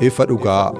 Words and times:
Ifa 0.00 0.24
dhugaa. 0.26 0.72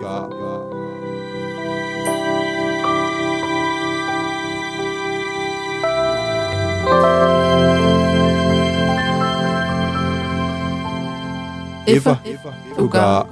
Ifa 11.86 12.16
dhugaa. 12.76 13.24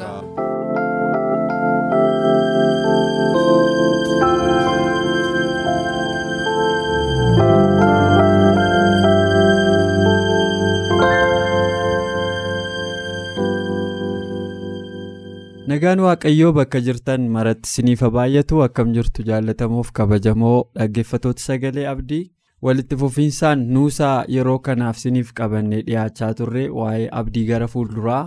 Nagaan 15.73 16.01
Waaqayyoo 16.05 16.53
bakka 16.57 16.81
jirtan 16.87 17.27
maratti 17.35 17.71
siniifa 17.71 18.09
baay'atu 18.17 18.63
akkam 18.67 18.93
jirtu 18.97 19.25
jaallatamuuf 19.29 19.91
kabajamoo 19.99 20.57
dhaggeeffatoota 20.79 21.43
sagalee 21.45 21.85
abdii 21.93 22.23
walitti 22.69 22.97
fufinsaan 23.03 23.63
nuusaa 23.77 24.25
yeroo 24.37 24.59
kanaaf 24.69 24.99
siniif 25.03 25.31
qabannee 25.41 25.83
dhiyaachaa 25.89 26.33
turre 26.41 26.65
waa'ee 26.81 27.07
abdii 27.21 27.45
gara 27.53 27.69
fuulduraa 27.75 28.25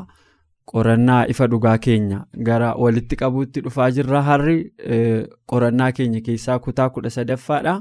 qorannaa 0.73 1.19
ifa 1.33 1.47
dhugaa 1.53 1.75
keenya 1.87 2.21
gara 2.49 2.71
walitti 2.85 3.15
qabuutti 3.23 3.61
dhufaa 3.67 3.89
jirra 3.99 4.21
harri 4.29 4.57
qorannaa 5.53 5.91
keenya 5.99 6.21
keessaa 6.29 6.57
kutaa 6.69 6.89
kudha 6.97 7.09
sadaffaadha 7.17 7.75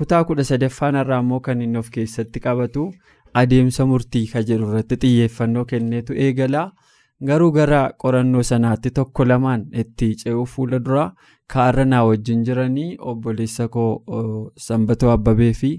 kutaa 0.00 0.24
kudha 0.32 0.44
sadaffaan 0.50 1.00
irraa 1.04 1.20
immoo 1.26 1.40
kan 1.48 1.62
inni 1.68 1.78
of 1.84 1.90
keessatti 1.98 2.40
qabatu 2.48 2.90
adeemsa 3.44 3.86
murtii 3.94 4.26
ka 4.34 4.42
jedhu 4.52 4.68
irratti 4.72 4.96
xiyyeeffannoo 5.06 5.64
kenneetu 5.72 6.12
eegala. 6.26 6.66
Garuu 7.26 7.50
gara 7.52 7.80
qorannoo 8.02 8.42
sanaatti 8.50 8.90
tokko 8.96 9.24
lamaan 9.28 9.62
itti 9.82 10.08
ce'uu 10.20 10.44
fuula 10.52 10.78
dura 10.86 11.04
kaarra 11.52 11.84
naa 11.84 12.04
wajjin 12.08 12.44
jiranii 12.46 12.96
obboleessa 13.10 13.68
koo 13.74 13.90
sanbatoo 14.66 15.10
abbabee 15.16 15.52
fi 15.60 15.70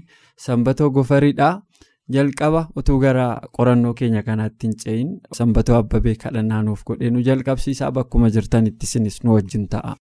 sanbatoo 0.46 0.90
gofariidha 0.96 1.48
jalqaba 2.16 2.60
utuu 2.82 2.98
gara 3.04 3.26
qorannoo 3.56 3.94
keenya 4.00 4.22
kanaatti 4.28 4.66
hin 4.66 4.76
ce'in 4.82 5.10
sanbatoo 5.38 5.76
abbabee 5.78 6.14
kadhannaa 6.24 6.62
nuuf 6.68 6.84
godhee 6.90 7.10
nu 7.14 7.22
jalqabsiisaa 7.28 7.90
bakkuma 7.98 8.30
jirtanitti 8.36 8.86
sinis 8.92 9.18
nu 9.24 9.34
wajjin 9.36 9.66
ta'a. 9.74 9.94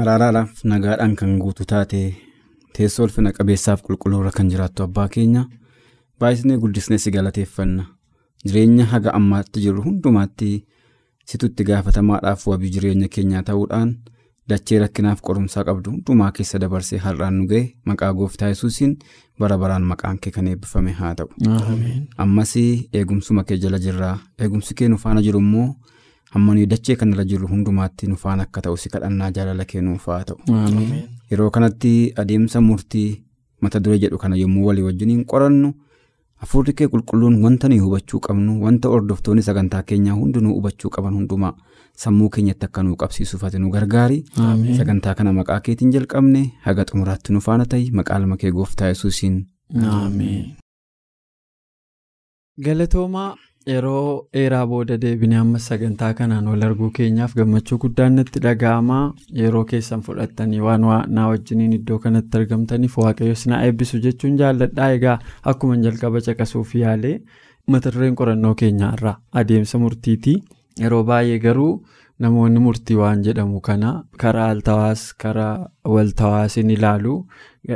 Araaraadhaaf 0.00 0.62
nagaadhaan 0.70 1.16
kan 1.16 1.34
guutu 1.42 1.64
taate 1.72 2.00
teessoo 2.76 3.04
ulfina 3.06 3.32
qabeessaaf 3.36 3.82
qulqulluurra 3.86 4.30
kan 4.38 4.48
jiraattu 4.52 4.82
abbaa 4.86 5.08
keenya 5.16 5.42
baay'isnee 6.20 6.56
guddisnee 6.62 6.98
si 6.98 7.10
galateeffanna. 7.16 7.84
Jireenya 8.46 8.84
haga 8.92 9.14
ammaatti 9.18 9.60
jirru 9.64 9.82
hundumaatti 9.86 10.50
situtti 11.32 11.64
gaafatamaadhaaf 11.68 12.46
wabii 12.50 12.70
jireenya 12.74 13.08
keenyaa 13.14 13.42
ta'uudhaan 13.50 13.94
dachee 14.52 14.78
rakkinaaf 14.82 15.20
qorumsaa 15.26 15.64
qabdu 15.68 15.90
hundumaa 15.94 16.30
keessa 16.38 16.58
dabarsee 16.64 16.98
har'aan 17.04 17.34
nu 17.38 17.46
ga'e 17.52 17.62
maqaa 17.90 18.12
gooftaa 18.18 18.48
yesuusiin 18.52 18.92
bara 19.40 19.56
baraan 19.62 19.82
maqaan 19.92 20.18
kee 20.24 20.30
kan 20.34 20.46
eebbifame 20.50 20.92
haa 20.98 21.14
ta'u. 21.14 21.28
ammas 22.24 22.52
eegumsuma 22.56 23.44
kee 23.48 23.56
jala 23.62 23.78
jirraa 23.84 24.18
eegumsi 24.38 24.74
kee 24.80 24.88
nu 24.92 24.98
faana 25.04 25.22
jiru 25.26 25.38
immoo 25.44 25.68
hamma 26.34 26.54
nuyi 26.54 26.66
dachee 26.72 26.96
kanarra 27.00 27.24
jirru 27.30 27.48
hundumaatti 27.54 28.06
nu 28.10 28.16
faana 28.24 28.42
akka 28.48 28.60
ta'u 28.66 28.76
si 28.82 28.88
kadhannaa 28.96 29.30
jaalala 29.38 29.64
kee 29.70 29.80
nuuf 29.86 30.06
haa 30.12 30.24
ta'u. 30.24 30.38
yeroo 31.30 31.50
kanatti 31.56 31.94
adeemsa 32.22 32.60
murtii 32.68 33.08
mata 33.62 33.80
duree 33.84 33.98
jedhu 34.04 34.18
kana 34.22 34.36
yommuu 34.42 34.66
walii 34.68 34.82
wajjiniin 34.88 35.24
qorannu. 35.32 35.72
Hafuurri 36.42 36.72
kee 36.78 36.88
qulqulluun 36.92 37.36
wanta 37.44 37.68
nuyi 37.68 37.80
hubachuu 37.84 38.20
qabnu 38.26 38.54
wanta 38.64 38.88
hordoftoonni 38.94 39.42
sagantaa 39.48 39.82
keenyaa 39.90 40.14
hundinuu 40.20 40.54
hubachuu 40.56 40.90
qaban 40.96 41.14
hundumaa 41.18 41.52
sammuu 42.02 42.28
keenyatti 42.36 42.66
akka 42.68 42.82
nuu 42.82 42.96
qabsiisuuf 43.02 43.44
ati 43.48 43.58
nu 43.62 43.70
gargaari. 43.76 44.18
Sagantaa 44.78 45.14
kana 45.14 45.32
maqaa 45.38 45.60
keetiin 45.68 45.92
jalqabne 45.96 46.42
haga 46.66 46.84
xumuraatti 46.90 47.32
nu 47.32 47.40
faana 47.46 47.64
ta'i 47.74 47.90
maqaa 48.00 48.18
ilma 48.22 48.36
kee 48.42 48.50
gooftaa 48.58 48.88
yesuusiin. 48.92 49.36
Galatoomaa 52.64 53.30
yeroo 53.72 54.26
dheeraa 54.34 54.66
booda 54.70 54.96
deebinee 55.02 55.38
amma 55.42 55.58
sagantaa 55.66 56.12
kanaan 56.18 56.48
wal 56.52 56.62
arguu 56.66 56.90
keenyaaf 56.98 57.34
gammachuu 57.38 57.78
guddaan 57.84 58.16
natti 58.20 58.40
dhaga'amaa. 58.46 59.04
Yeroo 59.40 59.64
keessan 59.70 60.02
fudhattanii 60.08 60.60
waan 60.66 60.84
naa 61.16 61.28
wajjiniin 61.32 61.72
iddoo 61.78 61.98
kanatti 62.04 62.38
argamtaniif 62.40 62.98
waaqayyo 63.02 63.34
sinaa 63.42 63.62
eebbisu 63.68 63.98
jechuun 64.06 64.36
jaalladhaa. 64.42 64.90
Egaa 64.98 65.18
akkuma 65.52 65.76
jalqaba 65.86 66.20
caqasuuf 66.28 66.74
yaalee 66.82 67.16
mata 67.66 67.90
dureen 67.94 68.14
qorannoo 68.20 68.54
keenyaarraa 68.54 69.16
adeemsa 69.42 69.78
murtiitii 69.78 70.36
yeroo 70.84 71.02
baay'ee 71.10 71.38
garuu 71.46 71.72
namoonni 72.24 72.60
murtii 72.66 72.96
waan 73.00 73.22
jedhamu 73.26 73.60
kana 73.68 73.92
karaa 74.22 74.48
altawaas 74.54 75.04
karaa 75.22 75.68
waltawaasiin 75.94 76.70
ilaalu 76.76 77.14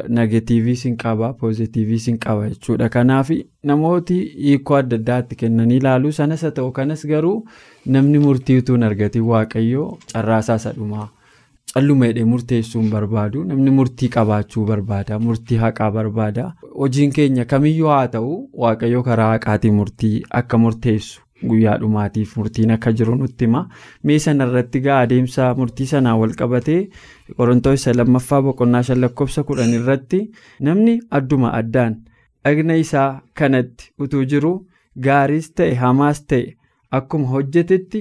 negatiiviis 0.09 0.85
hin 0.87 0.97
qaba 1.03 1.33
poozitiiviis 1.43 2.07
hin 2.09 2.19
qaba 2.25 2.49
jechuudha. 2.49 2.89
Kanaaf 2.97 3.31
namooti 3.71 4.17
hiikoo 4.47 4.77
adda 4.81 4.97
addaatti 5.03 5.37
kennanii 5.43 5.77
ilaalu 5.83 6.13
sanas 6.13 6.43
haa 6.47 6.51
ta'u 6.59 6.73
kanas 6.81 7.07
garuu 7.13 7.37
namni 7.97 8.19
murtii 8.25 8.59
utuu 8.63 8.75
hin 8.79 8.83
argatiin 8.91 9.25
waaqayyoo 9.35 9.87
carraasaa 10.13 10.59
sadhumaa 10.65 11.09
calluma 11.75 12.07
hidhee 12.11 12.25
murteessuu 12.33 12.81
hin 12.83 12.91
barbaadu 12.97 13.45
namni 13.53 13.71
murtii 13.79 14.09
qabaachuu 14.19 14.65
barbaada 14.73 15.19
murtii 15.29 15.57
haqaa 15.63 15.91
barbaada. 15.97 16.51
Hojiin 16.79 17.13
keenya 17.21 17.45
kamiyyuu 17.55 17.89
haa 17.95 18.07
ta'u 18.19 18.35
waaqayyoo 18.65 19.03
karaa 19.09 19.31
haqaatiin 19.33 19.75
murtii 19.81 20.15
akka 20.43 20.59
murteessu. 20.67 21.21
Guyyaa 21.49 21.77
dhumaatiif 21.81 22.37
murtiin 22.37 22.71
akka 22.77 22.93
jiru 23.01 23.15
nutti 23.19 23.45
hima 23.47 23.61
mee 24.11 24.19
sanarratti 24.25 24.81
gaa 24.87 24.99
adeemsa 25.07 25.49
murtii 25.59 25.87
sanaa 25.93 26.17
wal 26.21 26.35
qabatee 26.41 26.81
qorontoos 27.37 27.81
isa 27.81 27.95
lammaffaa 27.99 28.41
boqonnaa 28.47 28.83
shan 28.89 29.01
lakkoofsa 29.05 29.45
kudhan 29.51 29.75
irratti 29.79 30.21
namni 30.69 30.95
adduma 31.21 31.53
addaan 31.61 31.97
dhagna 32.45 32.75
isaa 32.85 33.09
kanatti 33.39 33.91
utuu 34.07 34.25
jiru 34.33 34.53
gaariis 35.09 35.51
ta'e 35.61 35.75
hamaas 35.85 36.23
ta'e 36.33 36.45
akkuma 37.01 37.29
hojjetetti 37.35 38.01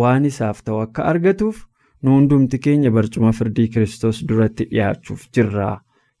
waan 0.00 0.24
isaaf 0.30 0.62
ta'u 0.64 0.78
akka 0.86 1.04
argatuuf 1.12 1.64
nu 2.02 2.14
hundumti 2.16 2.58
keenya 2.64 2.90
barcuma 2.96 3.32
firdii 3.38 3.68
kiristoos 3.74 4.24
duratti 4.28 4.64
dhiyaachuuf 4.72 5.28
jirra 5.34 5.70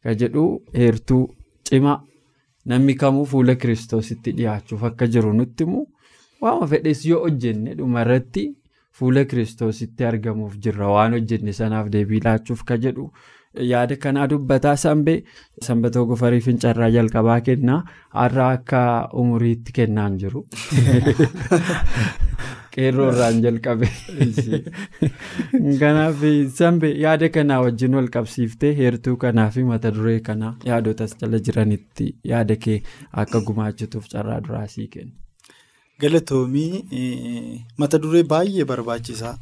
ka 0.02 0.14
jedhu 0.20 0.44
heertuu 0.78 1.24
cimaa 1.70 1.98
namni 2.72 2.94
kamuu 3.02 3.24
fuula 3.32 3.54
kiristoositti 3.62 4.32
dhiyaachuuf 4.38 4.82
akka 4.88 5.06
jiru 5.14 5.32
nutti 5.32 5.64
himu. 5.64 5.84
Waama 6.42 6.66
fedhes 6.72 7.04
yoo 7.06 7.20
hojjenne 7.24 7.74
dhumarratti 7.78 8.44
fuula 8.98 9.24
kiristoositti 9.24 10.06
argamuuf 10.10 10.54
jirra. 10.66 10.92
Waan 10.94 11.16
hojjenne 11.18 11.52
sanaaf 11.58 11.90
deebii 11.94 12.22
laachuuf 12.28 12.62
ka 12.70 12.78
jedhu. 12.84 13.10
Yaada 13.72 13.96
kanaa 13.96 14.26
dubbataa 14.30 14.76
sanbee 14.82 15.16
sanbatoo 15.66 16.04
gofarii 16.10 16.40
fincarraa 16.46 16.90
jalqabaa 16.96 17.40
kennaa. 17.48 17.80
Har'a 18.20 18.48
akka 18.56 18.80
umuriitti 19.22 19.72
kennaan 19.80 20.18
jiru. 20.22 20.44
Qeerroo 22.74 23.06
irraan 23.12 23.38
jalqabe. 23.44 23.88
Kanaaf 25.84 26.26
sanbee 26.58 26.92
yaada 27.04 27.30
kanaa 27.38 27.62
wajjin 27.66 27.96
wal 27.98 28.10
qabsiiftee 28.18 28.74
heertuu 28.82 29.16
kanaa 29.24 29.48
fi 29.56 29.64
mata 29.70 29.94
duree 29.96 30.20
kanaa 30.28 30.52
yaadotas 30.72 31.16
jala 31.22 31.40
jiranitti 31.48 32.10
yaada 32.34 32.58
kee 32.66 32.78
akka 33.24 33.42
gumaachituuf 33.48 34.12
carraa 34.12 34.38
duraasii 34.48 34.88
kenna. 34.94 35.27
Galatoomii 36.00 37.64
mata 37.78 37.98
duree 37.98 38.22
baay'ee 38.22 38.64
barbaachisaa. 38.64 39.36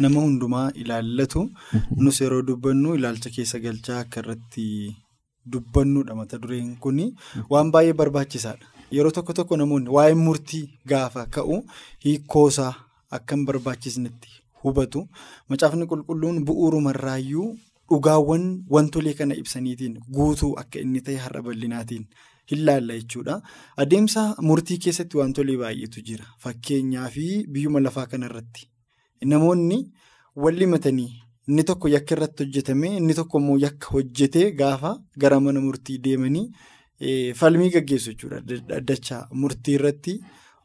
Nama 0.00 0.20
hundumaa 0.20 0.70
ilaallatu. 0.74 1.42
Nus 1.96 2.20
yeroo 2.20 2.42
dubbannu 2.42 2.94
ilaalcha 2.96 3.30
keessa 3.34 3.58
galchaa 3.64 3.98
akka 4.04 4.20
irratti 4.22 4.64
dubbannuudha 5.52 6.14
mata 6.20 6.38
dureen 6.42 6.70
kun 6.80 7.00
waan 7.50 7.70
baay'ee 7.74 7.92
barbaachisaadha. 8.00 8.64
Yeroo 8.96 9.10
tokko 9.18 9.32
tokko 9.40 9.56
namoonni 9.60 9.90
waa'ee 9.96 10.14
murtii 10.14 10.62
gaafa 10.92 11.26
ka'u 11.36 11.58
hiikkoosaa 12.04 12.72
akka 13.18 13.36
hin 13.36 13.44
barbaachisnetti 13.50 14.28
hubatu. 14.64 15.04
Macaafni 15.48 15.86
qulqulluun 15.92 16.40
bu'uurumarraayyuu 16.48 17.48
dhugaawwan 17.90 18.48
wantolee 18.70 19.14
kana 19.20 19.34
ibsaniitiin 19.42 20.00
guutuu 20.16 20.54
akka 20.64 20.80
inni 20.80 21.00
ta'e 21.04 21.16
har'a 21.26 21.42
bal'inaatiin 21.50 22.04
hin 22.50 22.64
laalla 22.66 22.94
jechuudha. 22.98 23.36
Adeemsa 23.84 24.24
murtii 24.48 24.78
keessatti 24.84 25.16
wantolee 25.20 25.56
baay'eetu 25.62 26.00
jira. 26.08 26.24
Fakkeenyaa 26.44 27.08
fi 27.16 27.26
biyyuma 27.52 27.80
lafaa 27.86 28.06
kanarratti 28.06 28.68
namoonni 29.34 29.78
wal 30.36 30.58
himatanii 30.64 31.12
inni 31.48 31.64
tokko 31.68 31.88
yakka 31.88 32.14
irratti 32.16 32.44
hojjetame 32.44 32.96
inni 32.96 33.14
tokko 33.20 33.38
immoo 33.42 33.58
yakka 33.66 33.86
hojjetee 33.94 34.50
gaafa 34.62 34.90
gara 35.24 35.40
mana 35.40 35.60
murtii 35.60 35.98
deemanii 36.08 36.50
falmii 37.34 37.70
gaggeessu 37.70 38.10
jechuudha. 38.12 38.42
Dachaa 38.80 39.28
murtii 39.32 39.74
irratti. 39.80 40.20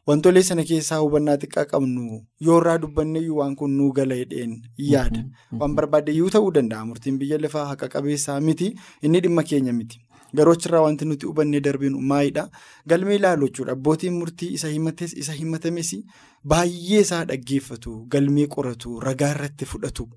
Wantolee 0.06 0.42
sana 0.42 0.64
keessaa 0.68 0.98
hubannaa 1.00 1.36
xiqqaa 1.42 1.64
qabnu 1.70 2.18
yoo 2.46 2.56
irraa 2.60 2.78
dubbanneeyyuu 2.78 3.36
waan 3.38 3.54
kun 3.56 3.70
nuu 3.76 3.92
gala 3.98 4.14
hidheen 4.18 4.50
yaada. 4.76 5.22
Waan 5.60 5.74
barbaadeyyuu 5.78 6.28
ta'uu 6.34 6.50
danda'a. 6.56 6.84
Murtiin 6.88 7.16
biyya 7.18 7.38
lafaa 7.44 7.64
haqa 7.70 7.88
qabeessaa 7.94 8.40
miti. 8.40 8.74
Inni 9.02 9.20
dhimma 9.26 9.42
keenya 9.42 9.72
miti. 9.72 10.03
Garuu 10.34 10.52
achirraa 10.58 10.80
wanti 10.86 11.04
nuti 11.08 11.26
hubannee 11.26 11.60
darbinu 11.60 12.00
maayidha. 12.12 12.48
Galmee 12.86 13.16
ilaalu 13.20 13.48
jechuudha. 13.48 13.72
Abbootiin 13.78 14.14
murtii 14.20 14.52
isa 14.58 14.68
himates 14.68 15.12
isa 15.24 15.32
himatames 15.32 15.90
baay'ee 16.44 17.00
isaa 17.06 17.24
dhaggeeffatu. 17.24 17.98
Galmee 18.14 18.46
qoratu. 18.46 19.00
Ragaa 19.00 19.30
irratti 19.36 19.64
fudhatu. 19.74 20.08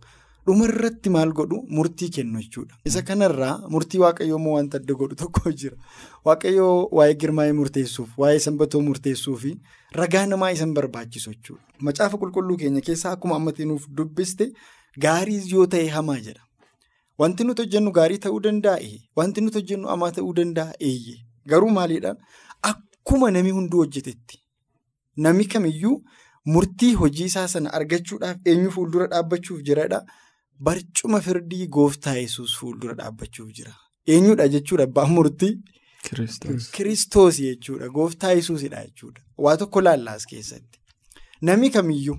Dhuma 0.48 0.66
irratti 0.72 1.10
maal 1.14 1.32
godhu 1.38 1.58
murtii 1.78 2.08
kennu 2.18 2.40
jechuudha. 2.42 2.78
Isa 2.86 3.02
kanarraa 3.10 3.56
murtii 3.74 4.00
waaqayyoo 4.04 4.38
immoo 4.40 4.54
wanta 4.58 4.78
adda 4.82 4.94
godhu 5.02 5.16
tokko 5.22 5.52
jira. 5.62 5.76
Waaqayyoo 6.26 6.88
waa'ee 7.00 7.18
girmaa'ee 7.24 7.54
murteessuuf, 7.60 8.14
waa'ee 8.18 8.40
sanbatoo 8.46 8.82
murteessuu 8.88 9.36
fi 9.44 9.52
ragaa 10.02 10.26
namaa 10.34 10.52
isan 10.56 10.74
barbaachisu 10.74 11.34
jechuudha. 11.36 11.64
Macaafa 11.90 12.18
qulqulluu 12.24 12.58
keenya 12.64 12.82
keessaa 12.90 13.12
akkuma 13.18 13.36
ammatti 13.42 13.66
nuuf 13.66 13.90
dubbiste 13.98 14.52
gaarii 15.08 15.42
yoo 15.52 15.66
ta'e 15.76 15.88
hamaa 15.98 16.20
jedha. 16.30 16.47
Wanti 17.18 17.44
nuti 17.44 17.62
hojjennu 17.62 17.92
gaarii 17.92 18.18
ta'uu 18.26 18.40
danda'a. 18.40 18.80
Wanti 19.16 19.42
nuti 19.42 19.58
hojjennu 19.60 19.88
hamaa 19.88 20.12
ta'uu 20.12 20.34
danda'a. 20.34 20.74
Garuu 21.48 21.70
maaliidhaan 21.70 22.18
akkuma 22.62 23.32
namni 23.32 23.52
hunduu 23.52 23.78
hojjetetti 23.84 24.40
namni 25.26 25.46
kamiyyuu 25.46 26.02
murtii 26.46 26.94
hojii 26.94 27.26
isaa 27.32 27.48
sana 27.48 27.74
argachuudhaaf 27.74 28.38
eenyu 28.46 28.72
fuuldura 28.72 29.08
dhaabbachuuf 29.14 29.62
jiradha. 29.70 30.02
Barcuma 30.60 31.22
firdii 31.22 31.68
gooftaa 31.68 32.16
yesus 32.16 32.58
fuuldura 32.60 32.94
dhaabbachuuf 32.94 33.50
jira. 33.58 33.74
Eenyudha 34.08 34.48
jechuudha 34.48 34.84
abbaan 34.84 35.12
murtii? 35.12 35.58
Kiristoos 36.72 37.38
jechuudha. 37.40 37.90
Gooftaa 37.90 38.32
yesuusidha 38.32 38.86
jechuudha. 38.86 39.22
Waa 39.38 39.58
tokko 39.58 39.82
laallaas 39.82 40.26
keessatti. 40.26 40.80
Nami 41.42 41.70
kamiyyuu 41.70 42.18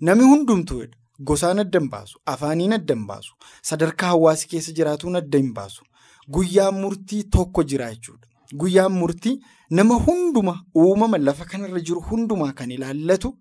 nami 0.00 0.24
hundumtuu 0.24 0.84
gosaan 1.30 1.58
adda 1.64 1.80
hin 1.80 1.88
baasu, 1.90 2.20
afaaniin 2.26 2.72
adda 2.78 2.96
baasu, 3.10 3.34
sadarkaa 3.70 4.12
hawaasa 4.14 4.46
keessa 4.52 4.72
jiraatuun 4.78 5.16
adda 5.22 5.38
hin 5.38 5.52
baasu. 5.54 5.84
Guyyaan 6.36 6.74
murtii 6.80 7.22
tokko 7.36 7.64
jira 7.72 7.90
jechuudha. 7.94 8.28
Guyyaan 8.62 8.92
murtii 8.92 9.38
nama 9.70 9.94
hunduma 10.06 10.54
uumama 10.76 11.18
lafa 11.18 11.44
kanarra 11.44 11.80
jiru 11.80 12.00
hundumaa 12.10 12.52
kan 12.52 12.70
ilaallatu. 12.70 13.32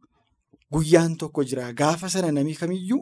Guyyaan 0.74 1.16
tokko 1.24 1.44
jira 1.44 1.74
gaafa 1.74 2.10
sana 2.10 2.31
namni 2.31 2.56
kamiyyuu 2.56 3.01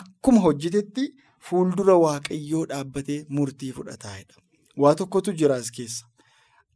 akkuma 0.00 0.40
hojjetetti 0.40 1.08
fuuldura 1.48 1.96
waaqayyoo 2.04 2.66
dhaabbatee 2.72 3.24
murtii 3.38 3.72
fudhataa'edha. 3.78 4.40
Waa 4.76 4.94
tokkotu 4.94 5.32
jiraas 5.42 5.70
keessa. 5.78 6.06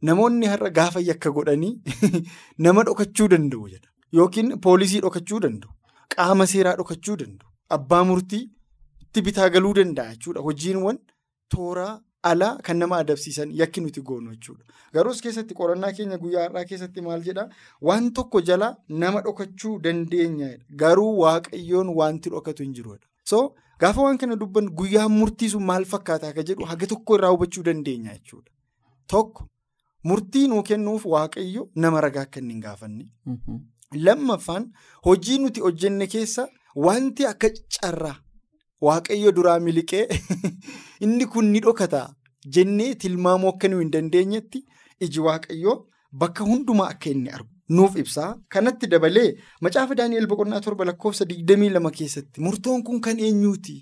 Namoonni 0.03 0.47
har'a 0.53 0.71
gaafa 0.81 1.01
yakka 1.11 1.31
godhanii 1.31 1.75
nama 2.67 2.85
dhokachuu 2.89 3.29
danda'u 3.35 3.69
jedha. 3.75 3.89
Yookiin 4.19 4.59
poolisii 4.67 5.01
dhokachuu 5.07 5.41
danda'u. 5.47 5.73
Qaama 6.15 6.47
seeraa 6.53 6.77
dhokachuu 6.81 7.17
danda'u. 7.23 7.49
Abbaa 7.77 8.05
murtii 8.11 8.45
itti 9.03 9.23
bitaa 9.29 9.49
galuu 9.51 9.75
danda'a 9.79 10.15
jechuudha. 10.15 10.41
Hojiiwwan 10.47 10.99
tooraa 11.55 12.01
alaa 12.31 12.57
kan 12.67 12.77
nama 12.79 12.97
adabsiisan 13.03 13.51
yakki 13.61 13.81
nuti 13.85 14.01
goonu 14.09 14.35
jechuudha. 14.35 14.65
Garuus 14.95 15.21
keessatti 15.25 15.55
qorannaa 15.61 15.93
keenya 15.97 16.19
guyyaa 16.25 16.43
har'aa 16.49 16.65
keessatti 16.73 17.01
maal 17.07 17.23
jedhaa 17.29 17.49
waan 17.89 18.11
tokko 18.19 18.41
jala 18.51 18.69
nama 18.89 19.21
dhokachuu 19.27 19.79
dandeenya 19.87 20.51
garuu 20.85 21.13
waaqayyoon 21.23 21.89
wanti 22.01 22.31
dhokatu 22.35 22.63
hin 22.67 22.75
jiru. 22.79 22.99
So 23.25 23.41
gaafa 23.81 24.03
waan 24.07 24.19
kana 24.19 24.37
dubban 24.37 24.69
guyyaan 24.83 25.11
murtii 25.21 25.49
sun 25.55 25.65
maal 25.71 25.85
fakkaata 25.95 26.29
akka 26.35 26.43
jedhu 26.53 26.65
haga 26.75 26.87
tokko 26.95 27.17
irraa 27.19 27.31
hubachuu 27.37 27.63
dandeenya 27.71 28.15
jechuudha. 28.19 28.51
Tokko 29.07 29.49
murtii 30.11 30.47
nuu 30.49 30.63
kennuuf 30.63 31.07
waaqayyo 31.17 31.69
nama 31.75 32.01
ragaa 32.07 32.23
akka 32.29 32.41
hin 32.41 32.61
gaafanne. 32.61 33.09
Lammaffaan 33.95 34.67
hojii 35.07 35.39
nuti 35.39 35.61
hojjenne 35.61 36.07
keessa 36.07 36.49
wanti 36.87 37.27
akka 37.27 37.51
carraa. 37.77 38.17
Waaqayyo 38.83 39.33
duraa 39.33 39.59
miliqee 39.61 40.07
inni 41.05 41.27
kun 41.27 41.51
ni 41.53 41.61
dhokata 41.61 42.03
jennee 42.57 42.95
tilmaamuu 42.95 43.49
akka 43.55 43.69
nuyi 43.69 43.85
hin 43.85 43.93
dandeenyetti 43.97 44.65
iji 45.07 45.21
waaqayyoo 45.27 45.77
bakka 46.25 46.45
hundumaa 46.45 46.89
akka 46.95 47.11
inni 47.11 47.31
argu 47.31 47.49
nuuf 47.69 47.97
ibsaa. 47.97 48.37
Kanatti 48.49 48.87
dabalee 48.95 49.29
macaafa 49.61 49.95
Daani'el 50.01 50.27
boqonnaa 50.33 50.61
torba 50.61 50.85
lakkoofsa 50.85 51.29
digdamii 51.29 51.71
lama 51.77 51.91
keessatti 51.99 52.41
murtoon 52.47 52.83
kun 52.89 53.01
kan 53.01 53.21
eenyuuti? 53.29 53.77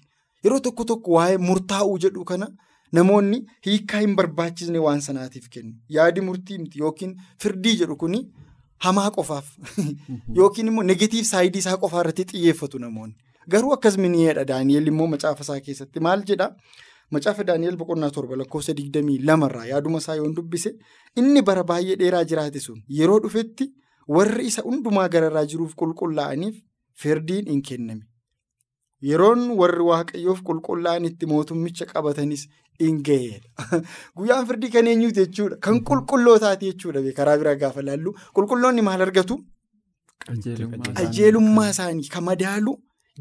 Yeroo 0.44 0.60
tokko 0.66 0.84
tokko 0.92 1.16
waa'ee 1.16 1.38
murtaa'uu 1.46 1.98
jedhu 2.04 2.24
kana 2.32 2.50
namoonni 2.98 3.40
hiikaa 3.66 4.00
hin 4.04 4.14
barbaachisne 4.20 4.78
waan 4.86 5.00
sanaatiif 5.06 5.48
kennu. 5.56 5.74
Yaadi 5.96 6.20
murtii 6.28 6.58
miti 6.58 6.78
yookiin 6.84 7.16
firdii 7.42 7.76
jedhu 7.82 7.96
kuni 8.04 8.22
hamaa 8.86 9.10
qofaaf 9.16 9.46
yookiin 10.38 10.68
immoo 10.72 10.82
negatiiv 10.90 11.24
saayidii 11.30 11.62
isaa 11.64 11.76
qofaa 11.84 12.00
irratti 12.04 12.24
xiyyeeffatu 12.32 12.78
namoonni. 12.84 13.14
Garuu 13.52 13.72
akkas 13.76 13.96
mini'eedha 14.04 14.44
Daani'el 14.52 14.86
immoo 14.92 15.06
macaafa 15.14 15.42
isaa 15.46 15.60
keessatti 15.66 16.00
maal 16.06 16.22
jedhaa? 16.30 16.50
Macaafa 17.16 17.44
Daani'el 17.50 17.76
boqonnaa 17.82 18.10
torba 18.16 18.36
lakkoofsa 18.42 18.74
digdamii 18.80 19.18
lamarraa 19.30 19.66
yaaduma 19.72 19.98
isaa 20.04 20.16
yoon 20.20 20.34
dubbise 20.36 20.72
inni 21.22 21.42
bara 21.50 21.64
baay'ee 21.72 21.96
dheeraa 22.02 22.24
jiraate 22.32 22.60
sun 22.66 22.82
yeroo 22.98 23.18
dhufetti 23.24 23.66
warri 24.18 24.46
isa 24.52 24.62
hundumaa 24.68 25.08
gararraa 25.16 25.44
jiruuf 25.54 25.74
qulqullaa'aniif 25.82 26.60
firdiin 27.02 27.48
hin 27.54 27.62
kenname. 27.70 28.04
Yeroon 29.02 29.50
warri 29.60 29.84
waaqayyoof 29.90 30.42
qulqullaa'an 30.48 31.06
itti 31.10 31.26
mootummicha 31.26 31.86
qabatanis 31.92 32.46
hin 32.80 33.02
ga'eedha. 33.08 33.80
Guyyaan 34.16 34.46
firdii 34.50 34.72
kan 34.76 34.90
eenyuuti 34.92 35.26
jechuudha. 35.26 35.60
Kan 35.66 35.80
qulqullootaati 35.90 36.72
jechuudha 36.72 37.16
karaa 37.20 37.38
biraa 37.42 37.56
gaafa 37.64 37.86
laallu 37.90 38.14
qulqulloonni 38.38 38.86
maal 38.88 39.06
argatu? 39.08 39.38
Qajeelummaa 40.26 41.70
isaanii 41.74 42.08
kan 42.16 42.24
madaalu. 42.30 42.76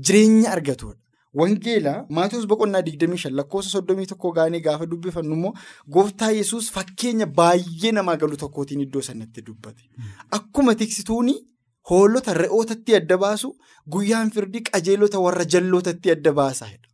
Jireenya 0.08 0.52
argatudha. 0.58 1.00
Wangeelaa 1.40 2.06
Maatiyus 2.10 2.48
boqonnaa 2.48 2.82
25 2.82 3.30
lakkoofsa 3.40 3.80
31 3.80 4.32
gaanii 4.38 4.62
gaafa 4.68 4.86
dubbifannu 4.92 5.36
immoo 5.36 5.54
gooftaa 5.96 6.32
yesus 6.32 6.72
fakkeenya 6.78 7.28
baay'ee 7.40 7.92
namaa 7.98 8.16
galu 8.24 8.38
tokkootiin 8.44 8.82
iddoo 8.86 9.02
sanatti 9.10 9.46
dubbate. 9.50 9.84
Akkuma 10.38 10.76
tiksituuni 10.76 11.36
hoolota 11.90 12.34
re'ootatti 12.42 12.96
adda 13.00 13.18
baasu 13.24 13.56
guyyaan 13.96 14.32
firdii 14.36 14.62
qajeelota 14.72 15.20
warra 15.26 15.46
jallootatti 15.56 16.12
adda 16.16 16.34
baasaadha. 16.42 16.90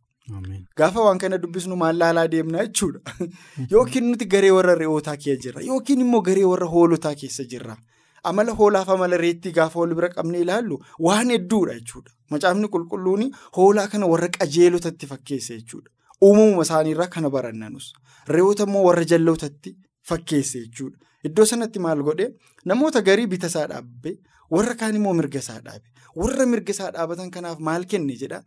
Gaafa 0.76 1.02
waan 1.06 1.18
kana 1.18 1.38
dubbisnu 1.42 1.76
maal 1.76 1.98
laalaa 1.98 2.28
deemna 2.30 2.64
jechuudha. 2.64 3.00
Yookiin 3.72 4.10
nuti 4.10 4.26
garee 4.26 4.50
warra 4.50 4.74
re'ootaa 4.80 5.16
keessa 5.16 5.42
jirra 5.44 5.66
yookiin 5.66 6.00
immoo 6.06 6.22
garee 6.28 6.44
warra 6.52 6.66
hoolotaa 6.72 7.14
keessa 7.20 7.44
jirra. 7.52 7.76
Amala 8.24 8.54
hoolaaf 8.60 8.88
amala 8.90 9.16
reettii 9.22 9.52
gaafa 9.58 9.80
wal 9.80 9.94
bira 9.94 10.08
qabnee 10.16 10.40
ilaallu 10.46 10.80
waan 11.08 11.30
hedduudha 11.34 11.78
jechuudha. 11.78 12.10
Macaafni 12.30 12.68
qulqulluun 12.76 13.30
hoolaa 13.58 13.88
kana 13.88 14.06
warra 14.12 14.28
qajeelotatti 14.38 15.06
fakkeessa 15.12 15.54
jechuudha. 15.60 15.90
Uumamuma 16.22 16.62
isaaniirraa 16.68 17.06
kana 17.16 17.30
barannanus. 17.30 17.92
Re'oota 18.28 18.66
immoo 18.70 18.84
warra 18.88 19.04
jallootatti 19.12 19.76
fakkeessa 20.08 20.58
jechuudha. 20.64 20.98
Iddoo 21.24 21.46
sanatti 21.52 21.78
maal 21.78 22.02
godhee 22.08 22.32
namoota 22.64 23.02
garii 23.10 23.26
bita 23.26 23.52
isaa 23.52 23.66
dhaabbe 23.70 24.18
warra 24.50 24.74
kaan 24.74 24.94
immoo 24.98 25.14
mirga 25.14 25.38
isaa 25.38 25.60
dhaabe. 25.60 25.86
Warra 26.16 26.46
mirga 26.46 26.72
isaa 26.76 26.90
dhaabatan 26.96 27.30
kanaaf 27.30 27.58
maal 27.68 27.84
kenne 27.86 28.16
jedhaa? 28.22 28.42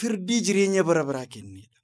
Firdii 0.00 0.40
jireenya 0.46 0.84
bara 0.84 1.04
baraa 1.04 1.26
kennedha. 1.26 1.78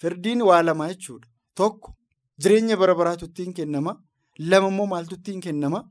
Firdiin 0.00 0.42
waa 0.42 0.62
lama 0.62 0.88
jechuudha. 0.92 1.28
Tokko 1.54 1.94
jireenya 2.38 2.76
bara 2.76 2.94
baraatu 2.94 3.26
ittiin 3.30 3.52
kennama. 3.54 3.92
Lama 4.38 4.68
immoo 4.68 4.86
maaltu 4.86 5.14
ittiin 5.20 5.40
kennama? 5.40 5.84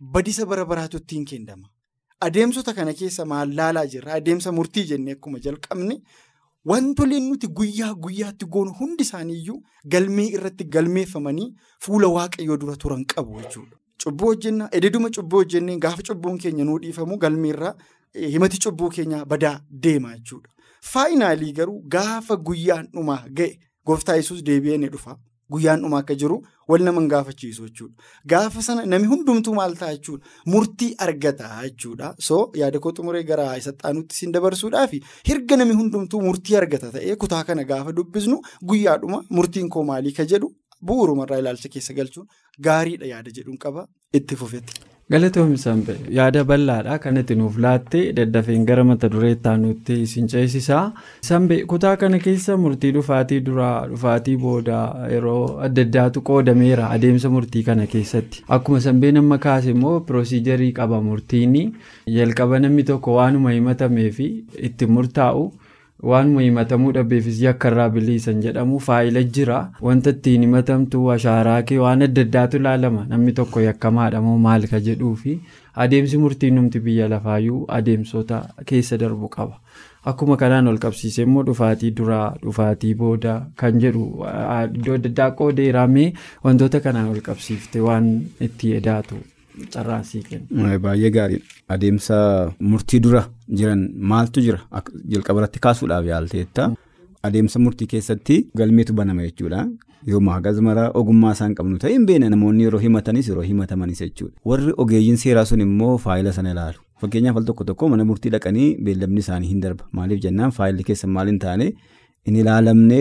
Badisa 0.00 0.46
bara 0.46 0.64
baraatu 0.64 0.96
ittiin 1.02 1.24
kennama. 1.24 1.68
Adeemsota 2.20 2.74
kana 2.74 2.92
keessa 2.94 3.24
maal 3.24 3.54
laalaa 3.56 3.86
jirra? 3.86 4.12
Adeemsa 4.20 4.52
murtii 4.52 4.84
jennee 4.90 5.14
akkuma 5.16 5.38
jalqabne 5.38 5.96
wantoleen 6.70 7.28
nuti 7.30 7.46
guyyaa 7.48 7.94
guyyaatti 7.94 8.46
goonu 8.54 8.72
hundi 8.80 9.02
isaaniiyyuu 9.06 9.58
galmee 9.94 10.26
irratti 10.36 10.64
galmeeffamanii 10.64 11.48
fuula 11.84 12.08
waaqayyoo 12.16 12.56
dura 12.62 12.76
turan 12.76 13.04
qabu 13.12 13.40
jechuudha. 13.42 13.76
Cubbuu 14.04 14.26
hojjennaa 14.32 14.68
ededuma 14.78 15.10
cubbuu 15.18 15.38
hojjennee 15.42 15.78
gaafa 15.84 16.02
cubbuun 16.08 16.38
keenya 16.38 16.64
nuu 16.64 16.78
dhiifamu 16.82 17.16
galmeerraa 17.18 17.74
himati 18.34 18.58
cubbuu 18.64 18.88
keenyaa 18.96 19.24
badaa 19.24 19.60
deema 19.70 20.16
jechuudha. 20.16 20.50
Faayinaalii 20.92 21.52
garuu 21.52 21.80
gaafa 21.94 22.36
guyyaan 22.36 22.88
dhumaa 22.94 23.22
ga'e 23.40 23.58
gooftaa 23.86 24.16
yesus 24.20 24.44
deebi'ee 24.50 24.78
ni 24.78 24.88
dhufa. 24.96 25.16
guyyaan 25.54 25.80
dhumaa 25.82 25.98
akka 26.02 26.14
jiru 26.20 26.36
wal 26.70 26.82
nama 26.86 27.00
hin 27.00 27.08
gaafachiisu 27.10 27.66
jechuudha. 27.66 27.94
Gaafa 28.32 28.62
sana 28.68 28.84
namni 28.92 29.06
hundumtuu 29.10 29.52
maal 29.58 29.76
ta'a 29.82 29.92
jechuudha 29.96 30.26
murtii 30.54 30.88
argata 31.06 31.50
jechuudha. 31.66 32.08
So 32.28 32.38
yaada 32.62 32.78
koo 32.86 32.92
xumuree 32.96 33.22
gara 33.28 33.44
isa 33.60 33.72
xaanutti 33.82 34.16
siin 34.16 34.32
dabarsuudhaaf 34.36 34.92
hirga 35.28 35.56
namni 35.60 35.74
hundumtuu 35.82 36.20
murtii 36.24 36.56
argata 36.62 36.90
ta'ee 36.96 37.14
kutaa 37.24 37.44
kana 37.50 37.64
gaafa 37.70 37.92
dubbisnu 38.00 38.40
guyyaadhuma 38.72 39.22
murtiin 39.38 39.68
koo 39.76 39.84
maalii 39.92 40.12
ka 40.18 40.24
jedhu 40.34 40.50
bu'uurumarraa 40.84 41.38
ilaalcha 41.44 41.68
keessa 41.76 41.94
galchuun 42.00 42.26
gaariidha 42.68 43.06
yaada 43.14 43.30
jedhuun 43.38 43.58
qaba 43.64 43.86
itti 44.12 44.36
fufetti. 44.42 44.74
Galatoomii 45.14 45.58
Sanbee 45.62 45.94
yaada 46.14 46.40
bal'aadha 46.50 46.94
kan 47.02 47.16
itti 47.20 47.34
nuuf 47.40 47.58
laatte 47.64 47.98
daddafeen 48.16 48.64
gara 48.70 48.84
mata 48.84 49.08
duree 49.12 49.30
itti 49.34 49.98
isin 50.06 50.26
ceesisaa. 50.32 50.92
Sanbee 51.28 51.58
kutaa 51.72 51.92
kana 52.00 52.18
keessa 52.24 52.56
murtii 52.62 52.90
dhufaatii 52.96 53.38
duraa 53.48 53.86
dhufaatii 53.92 54.36
boodaa 54.44 55.08
yeroo 55.12 55.44
adda 55.66 55.82
addaatu 55.86 56.22
qoodameera 56.30 56.88
adeemsa 56.96 57.30
murtii 57.36 57.62
kana 57.68 57.86
keessatti. 57.92 58.42
Akkuma 58.48 58.80
Sanbeen 58.80 59.16
amma 59.22 59.38
kaase 59.38 59.70
immoo 59.76 60.00
piroosiijarii 60.08 60.72
qaba 60.80 61.00
murtiin 61.10 61.54
jalqaba 62.16 62.58
namni 62.66 62.82
tokko 62.90 63.14
waanuma 63.20 63.52
himatamee 63.58 64.10
fi 64.18 64.28
itti 64.70 64.86
murtaa'u. 64.96 65.46
Waanuma 66.02 66.42
himatamuu 66.42 66.92
dhabeefis 66.92 67.40
yakka 67.42 67.68
irraa 67.70 67.88
biliisan 67.90 68.40
jedhamu 68.42 68.80
faayila 68.80 69.22
jira. 69.22 69.58
Wanta 69.80 70.10
ittiin 70.10 70.40
himatamtu 70.46 71.10
ashaaraa 71.12 71.62
kee 71.62 71.78
waan 71.78 72.02
adda 72.06 72.22
addaatu 72.26 72.56
ilaalama. 72.60 73.04
Namni 73.08 73.32
tokko 73.32 73.60
yakkamaadha 73.60 74.20
moo 74.22 74.38
maal 74.38 74.66
ka 74.72 74.80
jedhuu 74.80 75.14
fi 75.22 75.38
adeemsi 75.84 76.18
murtiin 76.18 76.54
numti 76.54 76.80
biyya 76.80 77.08
lafaayyuu 77.08 77.64
adeemsota 77.78 78.42
keessa 78.66 78.98
darbu 78.98 79.28
qaba. 79.36 79.56
Akkuma 80.10 80.36
kanaan 80.36 80.68
ol 80.70 80.78
qabsiisee 80.78 81.24
immoo 81.26 81.42
dhufaatii 81.46 81.90
duraa 82.00 82.26
dhufaatii 82.42 82.94
booda 82.94 83.32
kan 83.62 83.80
jedhu 83.84 84.04
iddoo 84.76 84.94
adda 84.98 85.08
addaa 85.10 85.30
qoodeeramee 85.40 86.12
wantoota 86.44 86.80
kanaan 86.80 87.08
ol 87.14 87.20
qabsiifte 87.30 87.80
waan 87.88 88.12
itti 88.48 88.76
edaatu. 88.76 89.16
Baay'ee 90.86 91.10
gaariidha. 91.10 91.44
Adeemsa 91.74 92.16
murtii 92.60 93.00
dura 93.06 93.22
jiran 93.60 93.82
maaltu 94.12 94.40
jira 94.46 94.60
jalqabarratti 95.14 95.60
kaasuudhaaf 95.66 96.04
yaalteetta. 96.12 96.70
Adeemsa 97.22 97.58
murtii 97.64 97.86
keessatti 97.92 98.36
galmeetu 98.60 98.92
banama 98.94 99.22
jechuudha. 99.28 99.66
Yooma 100.06 100.34
hagas 100.36 100.58
maraa 100.66 100.90
ogummaa 101.00 101.32
isaan 101.36 101.54
qabnu 101.58 101.78
ta'e 101.82 101.92
hin 101.94 102.04
beekne 102.08 102.28
namoonni 102.34 102.62
yeroo 102.66 102.78
himatanis 102.86 103.28
yeroo 103.30 103.42
himatamanis 103.48 104.00
jechuudha. 104.04 104.34
Warri 104.44 104.72
ogeeyyiin 104.84 105.16
seeraa 105.22 105.44
sun 105.50 105.60
immoo 105.64 105.96
faayila 106.04 106.32
sana 106.38 106.52
ilaalu. 106.54 106.78
Fakkeenyaaf 107.00 107.36
al 107.40 107.44
tokko 107.48 107.64
tokko 107.70 107.88
mana 107.92 108.04
murtii 108.10 108.30
dhaqanii 108.34 108.68
beellamni 108.84 109.20
isaanii 109.24 109.48
hin 109.54 109.60
darba. 109.64 109.84
Maaliif 109.92 110.20
jennaan 110.22 110.52
faayilli 110.58 110.84
keessa 110.90 111.06
maal 111.16 111.26
hin 111.32 111.38
taane 111.38 111.72
hin 112.26 112.36
ilaalamne 112.42 113.00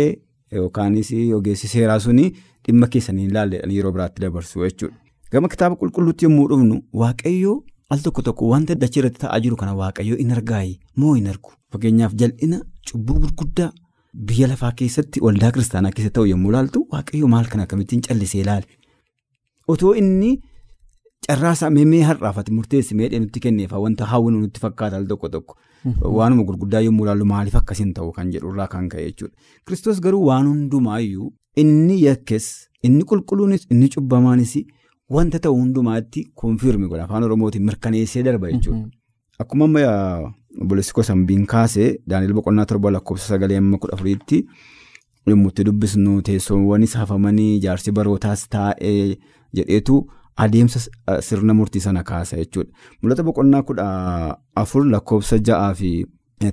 yookaanis 0.60 1.12
ogeessi 1.38 1.68
seeraa 1.78 2.00
suni 2.00 2.26
dhimma 2.68 2.88
keessanii 2.96 3.22
hin 3.28 3.32
ilaalle 3.36 3.62
yeroo 3.78 3.92
biraatti 3.98 4.22
dabarsu 4.26 4.64
jechuudha. 4.66 4.96
Gama 5.36 5.48
kitaaba 5.54 5.75
qulqulluutti 5.82 6.25
yommuu 6.25 6.48
dhufnu 6.50 6.75
waaqayyoo 7.01 7.56
al 7.94 8.00
tokko 8.06 8.22
tokko 8.27 8.48
wanta 8.54 8.75
dachee 8.84 9.01
irratti 9.01 9.22
ta'aa 9.24 9.39
jiru 9.46 9.56
kana 9.62 9.74
waaqayyoo 9.82 10.18
in 10.24 10.32
argaayi 10.36 10.74
moo 11.04 11.13
hin 11.18 11.27
argu? 11.34 11.51
Fakkeenyaaf 11.72 12.13
jal'ina 12.22 12.60
cubbuu 12.92 13.18
gurguddaa 13.24 13.70
biyya 14.30 14.48
lafaa 14.51 14.72
keessatti 14.82 15.24
waldaa 15.27 15.51
kiristaanaa 15.56 15.92
keessa 15.96 16.13
ta'u 16.18 16.25
yommuu 16.32 16.51
ilaaltu 16.54 16.84
waaqayyoo 16.94 17.30
maal 17.34 17.50
kana 17.54 17.63
akkamittiin 17.68 18.01
callisee 18.08 18.42
ilaale 18.42 18.68
otoo 19.74 19.94
inni 20.01 20.30
carraasaa 21.27 21.70
meemee 21.80 22.04
har'aafate 22.12 22.51
murteessi 22.60 22.96
meedhee 23.01 23.20
nutti 23.25 23.39
kenneefa 23.48 23.80
wanta 23.88 24.06
hawwinu 24.13 24.39
nutti 24.46 24.60
fakkaata 24.68 24.98
al 25.01 25.08
tokko 25.12 25.30
tokko? 25.36 25.58
Waanuma 26.20 26.44
gurguddaa 26.51 26.82
yommuu 26.88 27.06
ilaallu 27.10 27.25
maaliif 27.34 27.56
akkasiin 27.62 27.94
ta'u 28.00 28.12
kan 28.20 28.32
jedhu 28.36 28.54
irraa 28.54 28.68
kan 28.77 28.88
ka'e 28.94 29.04
jechuudha. 29.10 29.36
Kiristoos 29.65 30.00
garuu 30.06 30.24
waan 30.30 30.48
hundumaayyuu 30.51 31.27
inni 31.63 32.00
yakkes 32.06 32.48
inni 32.84 33.04
qulqulluunis 33.12 33.68
inni 33.72 33.89
cubbamaanis. 33.98 34.56
Wanta 35.10 35.40
ta'u 35.40 35.54
hundumaatti 35.56 36.24
koonfirmi 36.42 36.88
godha 36.90 37.04
afaan 37.06 37.24
oromootiin 37.28 37.66
mirkaneessee 37.66 38.24
darba 38.26 38.50
jechuudha. 38.52 38.88
Akkuma 39.40 39.66
amma 39.66 40.34
obboleessi 40.62 40.94
Kosambiin 40.98 41.46
kaasee 41.46 41.90
Daani'el 42.10 42.34
boqonnaa 42.34 42.66
torba 42.66 42.92
lakkoofsa 42.96 43.28
sagalee 43.36 43.58
amma 43.62 43.78
kudha 43.78 43.94
afuriitti 43.98 44.40
yommuu 45.28 45.50
itti 45.54 45.64
dubbisnu 45.68 46.22
teessoowwanis 46.30 46.96
hafamanii 47.02 47.60
jaarsi 47.62 47.92
barootaas 47.92 48.48
taa'ee 48.56 49.18
jedheetu 49.60 50.00
adeemsa 50.38 50.80
sirna 51.28 51.54
murtii 51.54 51.82
sana 51.82 52.04
kaasa 52.04 52.38
jechuudha. 52.42 52.72
Mul'ata 53.02 53.24
boqonnaa 53.30 53.62
kudha 53.70 53.88
afur 54.56 54.86
lakkoofsa 54.96 55.38
ja'aa 55.52 55.74
fi 55.76 55.92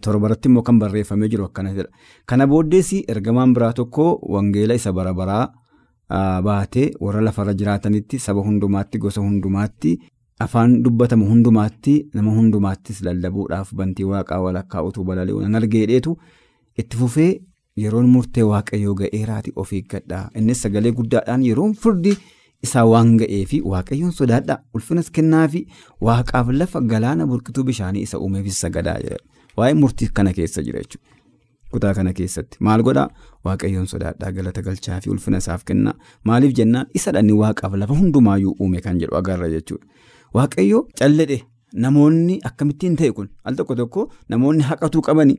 torbarratti 0.00 0.48
immoo 0.48 0.62
kan 0.62 0.78
barreeffamee 0.78 1.28
jiru 1.28 1.44
akkanatidha. 1.48 1.88
Kana 2.26 2.46
booddees 2.46 2.92
ergamaan 3.08 3.54
biraa 3.54 3.72
tokko 3.72 4.18
wangeela 4.36 4.74
isa 4.74 4.92
bara 4.92 5.14
baraa. 5.14 5.48
Baatee 6.48 6.88
warra 7.00 7.20
lafarra 7.28 7.54
jiraatanitti 7.60 8.18
saba 8.26 8.40
hundumaatti 8.48 8.98
gosa 9.04 9.20
hundumaatti 9.20 9.92
afaan 10.46 10.74
dubbatamu 10.84 11.26
hundumaatti 11.30 11.94
nama 12.14 12.30
hundumaattis 12.38 13.00
lallabuudhaaf 13.06 13.72
bantii 13.80 14.04
waaqaa 14.12 14.40
walakkaa 14.46 14.82
utuu 14.88 15.04
balali'u 15.04 15.40
nan 15.44 15.54
argeedheetu. 15.60 16.16
Itti 16.78 16.96
fufee 16.96 17.30
yeroon 17.82 18.08
murtee 18.14 18.42
waaqayyoo 18.50 18.94
ga'eeraati 19.00 19.52
of 19.56 19.72
eeggadha 19.78 20.22
innis 20.40 20.62
sagalee 20.66 20.92
guddaadhaan 20.98 21.44
yeroon 21.48 21.74
firdi 21.84 22.16
isaa 22.66 22.84
waan 22.92 23.16
ga'eefi 23.20 23.60
waaqayyoon 23.72 24.12
sodaadha. 24.18 24.58
Ulfinas 24.74 25.10
kennaafi 25.10 25.66
waaqaaf 26.08 26.48
lafa 26.60 26.80
galaana 26.92 27.26
burqituu 27.26 27.64
bishaanii 27.70 28.02
isa 28.08 28.18
uumeefis 28.18 28.60
sagadaa 28.66 28.98
waa'ee 29.56 29.74
murtii 29.84 30.08
kana 30.18 30.32
keessa 30.32 30.62
jira 30.68 30.80
jechuudha. 30.84 31.06
Kutaa 31.74 31.94
kana 31.98 32.12
keessatti. 32.18 32.56
Maal 32.60 32.82
godhaa? 32.88 33.08
Waaqayyoon 33.44 33.86
sodaadhaa 33.92 34.32
galata 34.38 34.62
galchaa 34.66 35.00
fi 35.04 35.10
ulfina 35.14 35.38
isaaf 35.44 35.64
kennaa 35.70 35.94
maaliif 36.30 36.52
jennaan 36.58 36.86
isa 37.00 37.12
dhanni 37.16 37.32
waaqaaf 37.42 37.74
lafa 37.82 37.94
hundumaayyuu 38.00 38.54
uume 38.60 38.80
kan 38.86 38.98
jedhu 39.02 39.16
agarra 39.20 39.48
jechuudha. 39.54 39.86
Waaqayyoo 40.34 40.82
calledhe 40.98 41.38
namoonni 41.84 42.38
akkamittiin 42.50 42.96
ta'e 43.00 43.12
kun? 43.18 43.28
Al 43.44 43.54
tokko 43.60 43.74
tokko 43.82 44.08
namoonni 44.28 44.62
haqatuu 44.70 45.02
qabanii. 45.08 45.38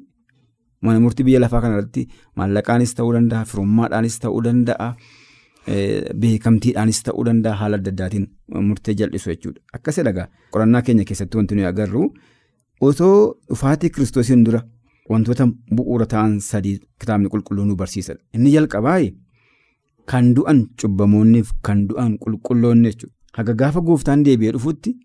Mana 0.85 0.99
murtii 0.99 1.23
biyya 1.25 1.39
lafaa 1.39 1.61
kanarratti 1.63 2.07
maallaqaanis 2.35 2.93
ta'uu 2.95 3.13
danda'a 3.15 3.45
firummaadhaanis 3.51 4.17
ta'uu 4.23 4.41
danda'a 4.47 4.87
beekamtiidhaanis 6.21 6.99
ta'uu 7.07 7.23
danda'a 7.27 7.55
haala 7.61 7.77
adda 7.79 7.91
addaatiin 7.93 8.25
murtee 8.69 8.95
jal'isu 9.01 9.29
jechuudha. 9.33 9.61
Akkasii 9.77 10.03
dhagaa 10.07 10.27
qorannaa 10.53 10.81
keenya 10.87 11.05
keessatti 11.09 11.37
wanti 11.39 11.55
nuyi 11.55 11.67
agarru 11.71 12.03
osoo 12.81 13.35
dhufaatii 13.49 13.89
kiristoosiin 13.95 14.43
dura. 14.45 14.61
Wantoota 15.09 15.45
bu'uura 15.75 16.05
ta'an 16.13 16.39
sadii 16.39 16.79
kitaabni 16.99 17.29
qulqulluu 17.33 17.65
nu 17.65 17.75
barsiisadha. 17.75 18.21
Inni 18.35 18.51
jalqabaa 18.55 18.99
kan 20.11 20.33
du'an 20.35 20.59
cubbamoonniif 20.79 21.51
kan 21.65 21.87
du'an 21.89 22.17
qulqulloonni 22.23 22.89
jechuudha. 22.91 23.13
Haga 23.37 23.53
gaafa 23.61 23.81
gooftaan 23.81 24.23
deebi'ee 24.25 24.51
dhufutti 24.55 24.95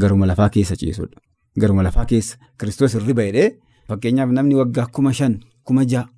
garuma 0.00 0.26
lafaa 0.26 0.48
keessa 0.54 0.76
ciisudha. 0.80 1.18
Garuma 1.60 1.82
lafaa 1.82 2.04
keessa 2.06 2.36
kiristoos 2.58 2.94
irri 2.98 3.14
ba'edhee 3.20 3.48
fakkeenyaaf 3.88 4.30
namni 4.38 4.54
waggaa 4.60 4.86
kuma 4.86 5.12
shan 5.18 5.38
kuma 5.64 5.84
ja'a 5.92 6.08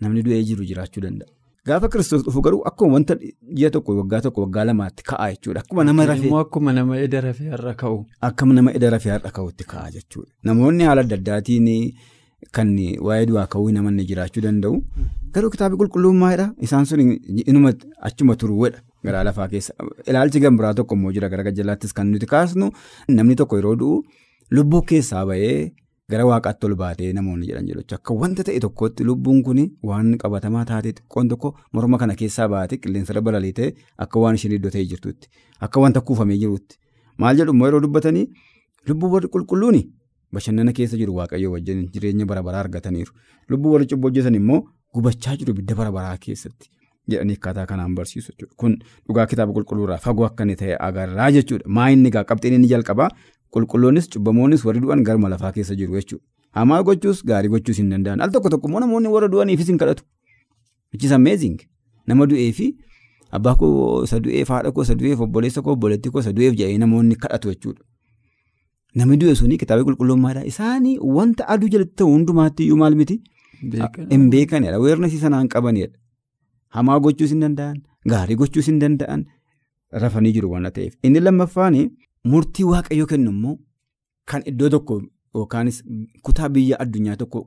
namni 0.00 0.22
du'ee 0.26 0.42
jiru 0.48 0.64
jiraachuu 0.70 1.02
danda'a. 1.04 1.28
Gaafa 1.66 1.88
kiristoos 1.88 2.22
dhufu 2.26 2.40
garuu 2.46 2.62
akkuma 2.70 2.94
wanta 2.94 3.14
ji'a 3.58 3.70
tokko 3.70 3.96
waggaa 4.00 4.20
tokko 4.26 4.40
waggaa 4.46 4.64
lamaatti 4.70 5.02
ka'a 5.10 5.28
jechuudha. 5.34 5.60
Akkuma 5.60 5.84
nama 5.84 6.06
rafee. 6.06 6.30
Akkuma 6.40 6.72
nama 6.72 6.98
eda 6.98 7.20
rafee 7.20 7.50
har'a 7.54 7.74
ka'u. 7.74 8.00
Akkuma 8.30 8.54
nama 8.54 8.72
eda 8.78 8.90
rafee 8.90 9.12
har'a 9.14 9.30
ka'utti 9.36 9.64
ka'a 9.74 9.90
jechuudha. 9.96 10.30
Namoonni 10.44 10.84
haala 10.90 11.00
adda 11.06 11.16
addaatiin. 11.20 11.68
Kan 12.50 12.70
waa'ee 13.08 13.26
du'aa 13.30 13.46
ka'uu 13.52 13.70
namoonni 13.76 14.04
jiraachuu 14.08 14.42
danda'u. 14.46 14.80
Garuu 15.34 15.50
kitaabni 15.50 15.78
qulqullummaadha. 15.82 16.46
Isaan 16.60 16.84
sun 16.86 17.00
inuma 17.46 17.72
achuma 18.08 18.36
turuudha. 18.36 18.82
Garaa 19.04 19.22
lafaa 19.28 19.48
keessa. 19.52 19.72
Ilaalchi 20.06 20.40
gambiraa 20.40 20.74
tokko 20.74 20.94
immoo 20.98 21.12
jira 21.12 21.28
gara 21.28 21.42
gajjalaattis 21.46 21.92
kan 21.94 22.10
nuti 22.10 22.26
kaasnu 22.32 22.70
namni 23.08 23.36
tokko 23.40 23.56
yeroo 23.60 23.76
du'u 23.80 24.02
lubbuu 24.56 24.82
keessaa 24.90 25.24
bahee 25.30 25.72
gara 26.12 26.26
waaqaatti 26.28 26.66
ol 26.68 26.74
baatee 26.82 27.12
namoonni 27.16 27.46
jedhan 27.50 27.66
jedhu 27.70 27.82
akka 27.96 28.14
wanta 28.20 28.44
ta'e 28.48 28.60
tokkotti 28.64 29.04
lubbuun 29.08 29.40
kun 29.46 29.60
waan 29.90 30.12
qabatamaa 30.22 30.64
taatee 30.70 30.92
xiqqoon 30.98 31.28
tokko 31.32 31.54
morma 31.72 31.98
kana 32.02 32.14
keessaa 32.20 32.48
baatee 32.54 32.78
qilleensarra 32.84 33.22
balaliitee 33.28 33.70
akka 34.06 34.20
waan 34.24 34.34
isheen 34.40 34.52
iddoo 34.58 34.70
ta'e 34.76 34.84
jirtutti 34.92 35.28
akka 35.68 35.80
wanta 35.86 36.00
kuufamee 36.10 36.38
jirutti 36.44 36.76
maal 37.24 37.36
jedhu 37.42 37.56
yeroo 37.64 37.80
dubbatanii 37.86 38.26
lubbuu 38.88 39.10
warri 39.14 39.28
qulqulluuni. 39.34 39.82
Bashannana 40.32 40.72
keessa 40.72 40.96
jiru 40.96 41.14
waaqayyo 41.16 41.50
wajjin 41.52 41.88
jireenya 41.92 42.26
bara 42.26 42.42
baraa 42.42 42.60
argataniiru. 42.64 43.12
Lubbuu 43.48 43.72
warri 43.72 43.86
cubbuu 43.86 44.08
hojjetan 44.08 44.34
immoo 44.34 44.62
gubachaa 44.94 45.36
jiru 45.36 45.52
ibidda 45.54 45.74
bara 45.74 45.92
baraa 45.92 46.16
keessatti 46.16 46.70
jedhanii 47.08 47.36
akkaataa 47.38 47.66
kanaan 47.66 47.94
barsiisu. 47.94 48.32
Kun 48.56 48.78
dhugaa 49.06 49.26
kitaaba 49.26 49.52
qulqulluurraa 49.52 49.98
fagoo 49.98 50.24
akka 50.26 50.44
inni 50.44 50.56
ta'e 50.56 50.76
agarraa 50.88 51.30
jechuudha. 51.36 51.64
Maa 51.66 51.88
inni 51.90 52.08
egaa 52.08 52.24
qabxiin 52.24 52.54
inni 52.58 52.68
jalqabaa 52.72 53.08
qulqulloonnis 53.54 54.08
cubbamoonnis 54.14 54.64
warri 54.64 54.80
du'an 54.80 55.02
garuma 55.04 55.28
lafaa 55.34 55.52
keessa 55.52 55.74
jiru 55.76 55.94
jechuudha. 56.00 56.24
Hamaa 56.56 56.82
gochuus 56.82 57.24
gaarii 57.26 57.48
gochuus 57.48 57.76
hin 57.82 57.90
danda'an. 57.90 58.20
Al 58.20 58.30
tokko 58.32 58.48
tokko 58.56 58.68
immoo 58.68 58.80
namoonni 58.80 59.08
warra 59.08 59.28
du'aniifis 59.28 59.68
hin 59.72 59.78
kadhatu. 59.78 60.04
Which 60.92 61.04
is 61.04 61.12
amazing. 61.12 61.58
Nama 62.06 62.26
du'ee 62.26 62.52
fi 62.52 62.66
abbaa 63.30 63.54
koo 63.60 64.02
isa 64.04 64.20
du'eef 64.20 64.48
haadha 64.54 64.72
koo 64.72 64.82
isa 64.88 64.94
du'eef 64.94 65.20
obboleessa 65.26 65.62
koo 65.62 65.72
obboleettii 65.76 66.10
koo 66.12 66.20
isa 66.24 66.32
du'eef 66.32 66.54
jedhanii 66.58 66.78
namoonni 66.84 67.16
kadhatu 67.16 67.48
jechuudha. 67.52 67.82
Namni 69.00 69.16
du'e 69.20 69.34
suni 69.40 69.56
kitaaba 69.62 69.84
qulqullummaadha. 69.88 70.44
Isaanii 70.52 70.98
wanta 71.18 71.48
aduu 71.54 71.68
jalatti 71.74 71.94
ta'u 72.02 72.10
hundumaatti 72.14 72.62
iyyuu 72.66 72.76
maal 72.82 72.94
miti? 73.00 73.16
Hin 74.10 74.24
beekanidha. 74.34 74.78
Weerarsi 74.84 75.18
sanaan 75.24 75.48
qabanidha. 75.54 75.94
Hamaa 76.76 76.98
gochuus 77.06 77.30
hin 77.36 77.40
danda'an. 77.46 77.78
gaarii 78.10 78.34
gochuus 78.38 78.66
hin 78.68 78.78
danda'an 78.82 79.20
rafanii 80.02 80.32
jiru 80.36 80.48
waan 80.52 80.64
ta'eef. 80.76 80.94
Inni 81.06 81.20
lammaffaan 81.20 81.76
murtii 82.32 82.64
waaqayyoo 82.70 83.06
kennu 83.12 83.30
immoo 83.34 83.52
kan 84.30 84.42
iddoo 84.52 84.68
tokko 84.74 84.96
yookaanis 85.36 85.78
kutaa 86.28 86.48
biyya 86.56 86.76
addunyaa 86.84 87.16
tokko 87.20 87.42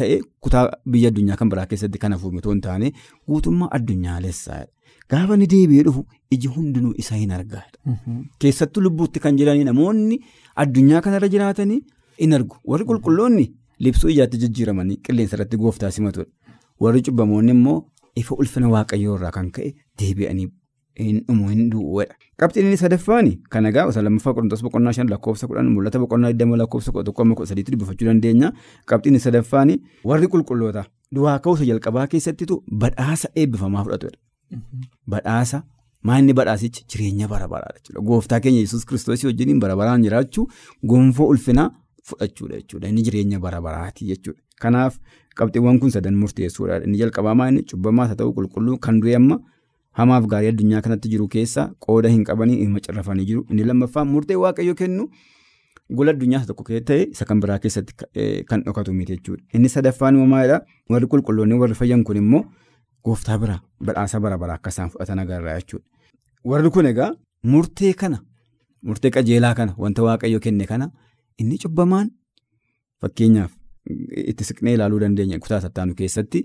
ta'e 0.00 0.20
kutaa 0.46 0.62
biyya 0.94 1.08
addunyaa 1.12 1.36
kan 1.40 1.48
biraa 1.54 1.66
keessatti 1.72 1.98
kan 2.04 2.12
hafuuf 2.16 2.34
otoo 2.42 2.52
hin 2.54 2.60
taane 2.66 2.92
guutummaa 3.32 3.68
addunyaalessaadha. 3.78 4.70
Gaafa 5.10 5.36
ni 5.36 5.46
deebi'ee 5.52 5.82
dhufu 5.86 6.04
iji 6.30 6.48
hundinuu 6.56 6.92
isa 7.04 7.14
hin 7.16 7.30
argaadha. 7.38 7.96
Keessattuu 8.38 8.82
lubbuutti 8.82 9.20
kan 9.24 9.36
jiranii 9.40 9.64
namoonni 9.68 10.20
addunyaa 10.64 11.00
kanarra 11.06 11.28
jiraatanii 11.34 11.80
in 12.18 12.32
argu. 12.38 12.56
Warri 12.64 12.84
qulqulloonni 12.90 13.46
libsuu 13.86 14.08
ijaatti 14.14 14.38
jijjiiramanii 14.44 14.96
qilleensa 15.08 15.36
irratti 15.36 15.56
gooftaa 15.64 15.90
simatudha. 15.90 16.30
Warri 16.80 17.02
cubbamoonni 17.02 17.50
immoo 17.56 17.78
ifa 18.22 18.34
ulfina 18.44 18.68
waaqayyoo 18.76 19.16
irraa 19.18 19.30
kan 19.38 19.50
ka'e 19.58 19.74
deebi'anii 20.00 20.48
hin 21.00 21.20
dhumu 21.26 21.48
hin 21.50 21.68
du'uudha. 21.72 22.14
Qabxiin 22.40 22.66
inni 22.70 22.76
sadaffaan 22.84 23.28
kan 23.50 23.66
egaa 23.66 23.86
osoo 23.90 24.02
lammaffaa 24.06 24.34
qorontoos 24.38 24.62
boqonnaa 24.68 24.92
shan 24.96 25.08
lakkoofsa 25.12 25.46
kudhan 25.50 25.68
mul'ata 25.74 25.98
boqonnaa 26.06 26.30
digdama 26.32 26.56
lakkoofsa 26.62 26.92
kudha 26.92 27.04
tokko 27.10 27.22
amma 27.22 27.34
kudha 27.34 27.48
sadiitti 27.52 27.72
dubbifachuu 27.76 28.08
dandeenya. 28.08 28.52
Qabxiin 28.86 29.14
inni 29.14 29.20
sadaffaan 29.26 29.76
warri 30.04 30.26
qulqulloota 30.34 30.84
du'aa 31.14 31.38
ka'uusa 31.44 31.64
jalqabaa 31.70 32.06
keessattitu 32.14 32.62
badhaasa 32.82 33.28
eebbifamaa 33.36 33.84
fudhatudha. 33.84 34.18
Badhaasa 35.06 35.62
maanni 36.02 36.32
badhaasichi 36.32 36.84
jireenya 36.88 37.28
bara 37.28 37.48
baraadha 37.48 37.78
jechuudha. 37.78 38.00
Gooftaa 38.08 38.40
keenya 38.40 38.60
yesus 38.60 38.84
kiristoosii 38.86 39.26
wajjin 39.26 39.60
bara 39.60 39.76
baraan 39.76 40.02
jiraachuu 40.02 40.46
gonfoo 40.84 41.28
ulfinaa 41.28 41.70
fudhachuudha 42.04 42.56
jechuudha. 42.60 42.88
Inni 42.88 43.02
jireenya 43.02 43.38
bara 43.40 43.60
baraati 43.60 44.06
jechuudha. 44.06 44.40
Kanaaf 44.60 44.98
qabxiiwwan 45.36 45.78
kun 45.80 45.90
sadan 45.90 46.14
murteessuudha. 46.16 46.82
Inni 46.84 46.98
jalqabaa 46.98 47.34
maanni 47.34 47.62
cubbamaas 47.64 48.08
haa 48.08 48.16
ta'u 48.22 48.32
qulqulluu 48.38 48.78
kan 48.78 49.00
du'e 49.00 49.16
amma 49.16 49.40
hamaaf 49.98 50.26
gaarii 50.32 50.48
addunyaa 50.54 50.80
kanatti 50.82 51.08
jiru 51.12 51.28
keessa 51.28 51.70
qooda 51.86 52.08
hin 52.08 52.24
qabanii 52.24 52.56
hin 52.62 52.70
macarrafanii 52.76 53.24
jiru. 53.26 53.44
Inni 53.50 53.64
lammaffaan 53.64 54.08
murtee 54.08 54.36
waaqayyo 54.36 54.74
kennu 54.74 55.08
gola 55.90 56.10
addunyaa 56.16 56.44
tokko 56.46 56.64
ta'e 56.90 57.02
isa 57.10 57.24
kan 57.24 57.40
biraa 57.40 57.58
keessatti 57.58 58.44
kan 58.48 58.62
dhokatu 58.64 58.92
miti 58.94 59.16
jechuudha. 59.16 59.42
Inni 59.54 59.68
sadaffaan 59.68 60.16
maalidhaa? 60.34 60.60
Warri 60.90 61.06
qulqulloonni 61.06 61.58
warri 61.64 61.74
fayyan 61.74 62.04
kun 62.04 62.16
immoo 62.16 62.44
gooftaa 63.04 63.38
biraa 63.42 63.60
badhaasa 63.86 64.20
bara 64.24 64.38
baraa 64.42 64.54
akka 64.60 64.70
isaan 64.74 64.90
fudhatan 64.94 65.18
agarra 65.24 65.54
jechuudha. 65.60 65.86
Warri 66.50 66.70
kun 66.76 66.86
egaa 66.92 67.10
murtee 67.52 67.92
kana 68.02 68.18
murtee 68.88 69.10
qajeelaa 69.16 69.54
kana 69.60 69.74
wanta 69.84 70.02
waaqayyo 70.08 70.40
kenne 70.46 70.66
kana 70.72 70.90
inni 71.44 71.58
cubbamaan 71.64 72.10
fakkeenyaaf 73.02 73.52
itti 74.32 74.44
siqnee 74.48 74.74
ilaaluu 74.78 75.00
dandeenya 75.04 75.38
kutaa 75.44 75.60
sattaanu 75.66 75.94
keessatti. 76.00 76.40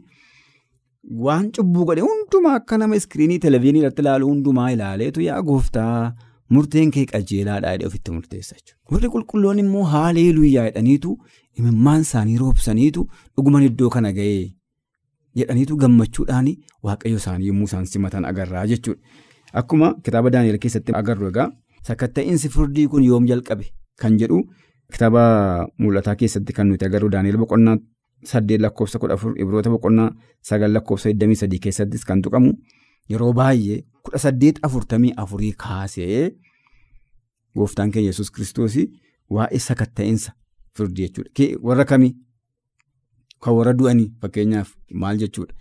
Waan 1.25 1.49
cubbuu 1.55 1.85
godhe 1.89 2.01
hundumaa 2.07 2.53
akka 2.59 2.77
nama 2.81 2.95
iskiriinii 2.99 3.39
televezyiinii 3.45 3.81
irratti 3.83 4.01
ilaalu 4.05 4.27
hundumaa 4.31 4.69
ilaaleetu 4.75 5.21
yaa 5.27 5.41
gooftaa 5.49 6.13
murteen 6.55 6.91
kee 6.95 7.05
qajeelaadhaa 7.11 7.71
jedhee 7.75 7.87
ofitti 7.91 8.11
murteessa 8.15 8.55
jechuudha. 8.55 8.79
Warri 8.91 9.09
qulqulloonni 9.15 9.61
immoo 9.65 9.83
haaleeluyyaa 9.93 10.65
jedhaniitu 10.69 11.11
imimmaan 11.59 12.01
isaanii 12.07 12.37
roobsaniitu 12.43 13.03
dhuguman 13.37 13.63
iddoo 13.69 13.89
kana 13.97 14.11
ga'ee 14.17 14.45
jedhaniitu 15.39 15.77
gammachuudhaan 15.77 16.47
waaqayyo 16.83 17.17
isaanii 17.23 17.47
yommuu 17.47 17.65
isaan 17.71 17.85
simatan 17.85 18.25
agarraa 18.25 18.65
jechuudha. 18.67 19.01
Akkuma 19.53 19.93
kitaaba 20.03 20.29
Daani'el 20.29 20.59
keessatti 20.59 20.91
agarru 21.01 21.27
egaa 21.31 21.49
sakatta'insi 21.87 22.49
firdii 22.49 22.87
kun 22.87 23.03
yoom 23.03 23.27
jalqabe 23.27 23.65
kan 24.01 24.17
jedhu 24.19 24.39
kitaaba 24.93 25.21
mul'ataa 25.79 26.15
keessatti 26.15 26.53
kan 26.53 26.67
nuti 26.69 26.85
agarru 26.85 27.09
Daani'el 27.09 27.37
boqonnaa. 27.43 27.77
saddeet 28.25 28.61
lakkoofsa 28.63 28.99
kudha 29.01 29.13
afur 29.19 29.33
ibroota 29.43 29.69
boqonnaa 29.69 30.09
sagal 30.49 30.71
lakkoofsa 30.75 31.09
23 31.09 31.59
keessattis 31.63 32.05
kan 32.09 32.21
tuqamu 32.25 32.51
yeroo 33.11 33.33
baay'ee 33.39 33.75
kudha 34.03 34.17
saddeet 34.23 34.59
afurtamii 34.67 35.11
afurii 35.23 35.51
kaasee 35.63 36.21
gooftaan 37.57 37.91
keenya 37.91 38.09
yesus 38.09 38.31
kiristoos 38.31 38.77
waa'ee 39.35 39.59
sakatta'insa 39.67 40.31
firdii 40.77 41.05
jechuudha. 41.07 41.45
Warra 41.67 41.85
kamii 41.91 42.11
kan 43.45 43.53
warra 43.59 43.73
du'anii 43.79 44.07
fakkeenyaaf 44.21 44.69
maal 45.03 45.17
jechuudha. 45.23 45.53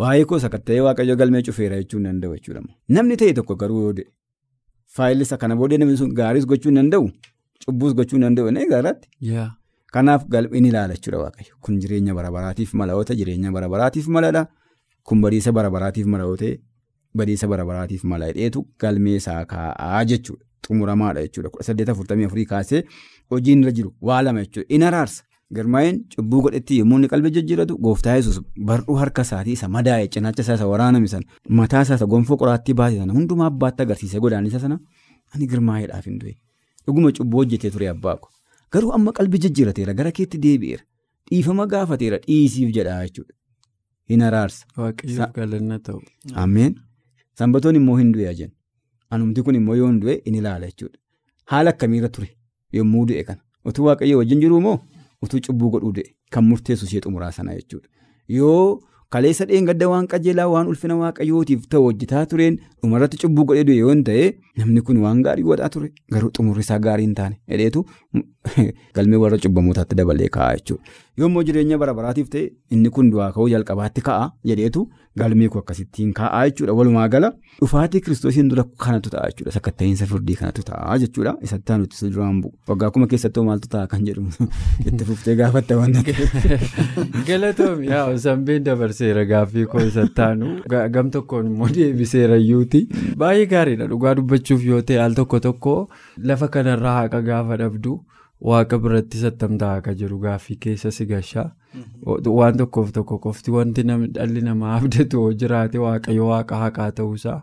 Waa'ee 0.00 0.24
koo 0.28 0.38
sakatta'ee 0.44 0.80
waaqayyo 0.88 1.16
galmee 1.22 1.42
cufeera 1.48 1.76
jechuu 1.82 1.98
hin 2.00 2.06
danda'u 2.08 2.34
jechuudha. 2.36 2.62
Namni 2.88 3.16
ta'e 3.22 3.32
tokko 3.38 3.56
garuu 3.62 3.80
yoo 3.86 3.94
faayilli 4.96 5.22
isa 5.28 5.36
kana 5.42 5.56
booddee 5.56 5.78
namni 5.82 5.96
sun 6.00 6.14
gaariis 6.20 6.46
gochuu 6.52 6.72
danda'u 6.78 7.10
cubbuus 7.64 7.94
gochuu 7.98 8.18
danda'u 8.24 8.48
inni 8.52 8.66
gaaraatti. 8.74 9.08
Kanaaf 9.92 10.22
galmeen 10.34 10.64
ilaala 10.70 10.94
jechuudha 10.98 11.18
waaqayyo. 11.24 11.54
Kun 11.60 11.78
jireenya 11.80 12.14
bara 12.18 12.30
baraatiif 12.36 12.74
malawoota 12.80 13.14
jireenya 13.20 13.52
bara 13.56 13.68
baraatiif 13.74 14.06
maladha. 14.16 14.46
Kun 15.04 15.20
badiisa 15.24 15.52
bara 15.52 15.70
baraatiif 15.70 16.06
malawootee 16.06 16.54
badiisa 17.14 17.48
bara 17.48 17.64
baraatiif 17.70 18.04
mala 18.04 18.26
hidheetu 18.30 18.64
galmee 18.84 19.16
isaa 19.20 19.44
kaa'aa 19.52 20.04
jechuudha. 20.04 20.44
Xumuramaadha 20.66 21.22
jechuudha. 21.26 21.50
Kudha 21.50 21.64
saddeet 21.68 21.88
afurtamii 21.94 22.24
afurii 22.30 22.44
kaasee 22.54 22.82
hojiin 23.30 23.62
irra 23.62 23.72
jiru 23.80 23.94
waa 24.00 24.22
lama 24.22 24.40
jechuudha. 24.46 24.66
In 24.74 24.82
araarsa. 24.90 25.24
Girmaa'een 25.56 25.96
cubbuu 26.14 26.40
godhetti 26.44 26.78
yommuu 26.80 26.98
inni 26.98 27.08
qalbii 27.12 27.30
jijjiiratu 27.36 27.76
gooftaa 27.86 28.14
yesus 28.18 28.38
barduu 28.68 28.94
harka 29.00 29.22
isaatii 29.26 29.52
isa 29.58 29.68
madaa'e 29.76 30.06
cinaacha 30.14 30.42
isaa 30.44 30.54
isa 30.58 30.66
waraaname 30.72 31.08
sana 31.14 31.26
mataa 31.58 31.82
isaa 31.86 31.94
isa 32.00 32.06
gonfoo 32.12 32.36
qoraattii 32.42 32.74
baase 32.80 32.96
sana 33.00 33.12
hundumaa 33.16 33.46
abbaatti 33.52 33.82
agarsiisee 33.86 34.20
godaannisa 34.26 34.60
sana 34.64 34.78
ani 35.34 35.46
girmaa'eedhaaf 35.50 36.04
hin 36.10 36.18
du'e. 36.22 36.34
Dhuguma 36.86 37.12
cubbuu 37.18 37.38
hojjetee 37.42 37.70
ture 37.74 37.88
abbaa 37.90 38.16
ko. 38.22 38.28
Garuu 38.72 38.92
amma 38.96 39.12
qalbii 39.18 39.38
jijjiirateera 39.44 39.94
gara 40.00 40.12
keetti 40.18 40.38
deebi'eera 40.46 40.84
dhiifama 41.30 41.66
gaafateera 41.74 42.18
dhiisiif 42.26 42.72
jedha 42.78 42.96
jechuudha. 43.04 43.34
Hin 44.10 44.22
araarsa. 44.28 44.66
Waaqayyoof 44.78 45.32
galanna 45.36 45.78
ta'u. 45.78 46.00
Ameen. 46.44 46.74
Sanbatoon 47.38 47.76
immoo 47.80 47.96
hin 48.00 48.12
du'e 48.16 48.34
jenna. 48.40 48.54
Anumti 49.10 49.42
kun 49.46 49.54
immoo 49.60 49.74
yoo 49.80 49.88
hin 49.92 50.00
du'e 50.02 50.16
in 50.24 50.34
ilaala 50.40 50.66
jechuudha. 50.72 50.98
Haala 51.52 51.70
akkamiirra 51.76 52.08
ture 52.16 52.28
yommuu 52.78 53.06
du'e 53.12 53.24
kana. 53.28 53.40
Utuu 53.64 53.84
waaqayyo 53.88 54.18
wajjin 54.18 54.40
jiru 54.44 54.60
moo 54.66 54.78
utuu 55.26 55.40
cubbuu 55.48 55.70
godhuu 55.74 55.92
du'e 55.98 56.08
kan 56.36 56.44
murteessu 56.48 56.88
ishee 56.90 57.02
xumuraa 57.06 57.30
sana 57.38 57.54
jechuudha. 57.58 57.88
Yoo 58.38 58.80
kaleessa 59.14 59.44
dheengadda 59.48 59.88
waan 59.92 60.06
qajeelaa 60.12 60.46
waan 60.54 60.68
ulfina 60.72 60.94
waaqayyootiif 61.00 61.64
ta'u 61.74 61.82
hojjetaa 61.86 62.22
tureen 62.30 62.54
dhumarratti 62.82 63.18
cubbuu 63.24 63.44
godhee 63.50 63.64
du'e 63.70 63.76
yoo 63.78 63.96
ta'e 64.08 64.22
namni 64.60 64.84
kun 64.88 65.02
waan 65.04 65.20
gaarii 65.26 65.44
godhaa 65.48 65.68
ture 65.74 65.90
garuu 66.14 66.30
xumurri 66.38 66.64
isaa 66.66 66.78
gaarii 66.86 67.06
hin 67.08 67.14
taane 67.18 67.36
hedheetu 67.54 67.84
galmee 68.98 69.20
warra 69.24 69.38
cubbamootaatti 69.46 69.98
dabalee 70.00 70.30
kaa'a 70.38 70.56
jechuudha. 70.60 70.96
Yommuu 71.20 71.42
jireenya 71.44 71.76
bara 71.80 71.92
baraatiif 71.96 72.28
ta'e 72.32 72.42
inni 72.74 72.90
kun 72.96 73.08
du'aa 73.12 73.32
ka'uu 73.36 73.48
jalqabaatti 73.52 74.00
ka'a 74.04 74.28
jedheetu 74.50 74.82
galmee 75.20 75.48
koo 75.54 75.60
akkasittiin 75.62 76.12
kaa'aa 76.18 76.44
jechuudha. 76.48 76.72
Walumaa 76.78 77.08
gala 77.14 77.28
dhufaatii 77.60 78.00
kiristoosiin 78.06 78.48
dura 78.52 78.64
kanatu 78.84 79.10
ta'a 79.14 79.26
jechuudha. 79.32 79.52
Sakkatta'insa 79.56 80.06
firdii 80.12 80.36
kanatu 80.38 80.62
ta'a 80.68 80.96
jechuudha. 81.02 81.34
Isatti 81.48 81.74
aanutti 81.74 82.08
duraan 82.14 82.38
bu'u. 82.44 82.52
Waggaa 82.72 82.90
kuma 82.94 83.08
keessattuu 83.10 83.44
maaltu 83.48 83.68
ta'a 83.74 83.90
kan 83.90 84.06
jedhu 84.06 84.24
itti 84.88 85.08
fuftee 85.10 85.34
gaafatta 85.40 85.76
waan 85.80 85.98
Galatoom 87.28 87.82
yaa 87.90 88.06
sanbeen 88.24 88.64
dabarseera 88.70 89.26
gaaffii 89.34 89.66
koo 89.74 89.84
isatti 89.90 90.24
aanu 90.28 90.54
gam 90.96 91.10
tokkoon 91.18 91.50
immoo 91.52 91.68
deebiseera 91.76 92.40
iyyuuti. 92.46 92.82
Baay'ee 93.24 93.50
gaariidha 93.52 93.90
dhugaa 93.92 94.14
dubbachuuf 94.22 94.64
yoo 94.70 94.80
ta'e 94.92 94.98
al 95.08 95.20
tokko 95.20 95.42
tokko 95.48 95.76
lafa 96.32 96.48
kanarraa 96.56 96.96
haqa 97.02 97.22
gaafa 97.28 97.60
dhabdu. 97.64 97.98
Waaqa 98.50 98.78
biratti 98.84 99.18
sattamtaa 99.22 99.74
akka 99.80 99.92
jiru 99.98 100.16
gaaffii 100.22 100.56
keessa 100.64 100.90
si 100.94 101.04
gashaa. 101.10 101.48
Waan 102.38 102.56
tokkoof 102.60 102.88
tokko 102.96 103.18
qofti 103.26 103.54
wanti 103.56 103.84
dhalli 103.90 104.40
namaa 104.46 104.72
abdatu 104.78 105.26
jiraate 105.42 105.82
waaqayyo 105.84 106.26
waaqa 106.30 106.62
haqaa 106.64 106.88
ta'uusaa 107.00 107.36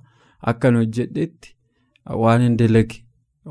akkan 0.54 0.80
hojjedhetti 0.82 1.56
waan 2.24 2.44
hin 2.48 2.58
dalage 2.64 3.00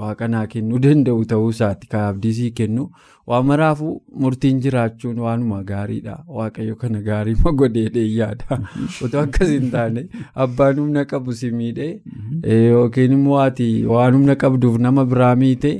waaqa 0.02 0.28
naa 0.34 0.44
kennuu 0.54 0.82
danda'u 0.86 1.24
ta'uusaati 1.32 1.90
kan 1.96 2.04
abdii 2.12 2.50
kennu 2.60 2.86
waan 3.32 3.48
maraafuu 3.54 3.96
murtiin 4.24 4.60
jiraachuun 4.66 5.18
waanuma 5.26 5.64
gaariidha. 5.72 6.20
Waaqayyo 6.38 6.76
kana 6.84 7.00
gaarii 7.10 7.38
ma 7.44 7.56
godheedhee 7.62 8.08
yaada 8.20 8.62
otoo 9.06 9.22
akkas 9.26 9.54
hin 9.56 9.70
taane 9.76 10.08
abbaan 10.46 10.82
humna 10.84 11.10
qabu 11.14 11.40
si 11.42 11.50
miidhee 11.60 11.92
yookiin 12.70 13.20
immoo 13.20 13.44
ati 13.50 13.74
waan 13.96 14.18
humna 14.20 14.42
qabduuf 14.44 14.78
nama 14.88 15.12
biraa 15.14 15.36
miite. 15.44 15.78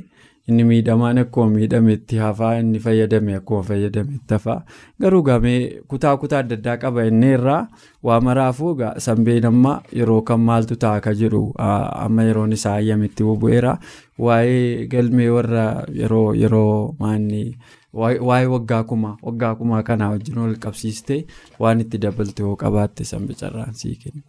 Inni 0.48 0.64
miidhamaan 0.64 1.18
akkuma 1.22 1.50
miidhametti 1.54 2.16
hafaa 2.24 2.52
inni 2.60 2.78
fayyadame 2.84 3.34
akkuma 3.38 3.62
fayyadametti 3.70 4.34
hafaa. 4.34 4.62
Garuu 5.00 5.22
gamee 5.22 5.82
kutaa 5.88 6.16
kutaa 6.22 6.38
adda 6.44 6.56
addaa 6.58 6.76
qaba 6.84 7.04
inni 7.10 7.32
irraa. 7.38 7.68
Waa 8.02 8.20
maraafuu 8.20 8.70
sanbeen 9.06 9.44
amma 9.50 9.74
yeroo 10.00 10.22
kan 10.22 10.40
maaltu 10.40 10.76
ta'a 10.84 11.00
ka 11.00 11.12
jedhu 11.22 11.42
amma 11.58 12.22
yeroon 12.28 12.52
isaa 12.58 12.74
ayyametti 12.80 13.24
bu'eera 13.42 13.74
waa'ee 14.18 14.86
galmee 14.94 15.28
warra 15.36 15.66
yeroo 16.00 16.32
yeroo 16.44 16.94
maanni 17.00 17.42
waa'ee 17.92 18.46
waggaa 18.54 18.82
kuma 18.84 19.16
waggaa 19.22 19.54
kumaa 19.60 19.82
kanaa 19.82 20.10
wajjin 20.16 20.38
wal 20.44 20.56
qabsiiste 20.64 21.20
waan 21.60 21.80
itti 21.86 21.98
dabalte 22.06 22.42
yoo 22.42 22.56
qabaatte 22.64 23.04
sanbi 23.04 23.34
carraan 23.40 23.74
sii 23.74 23.96
kenna. 24.02 24.22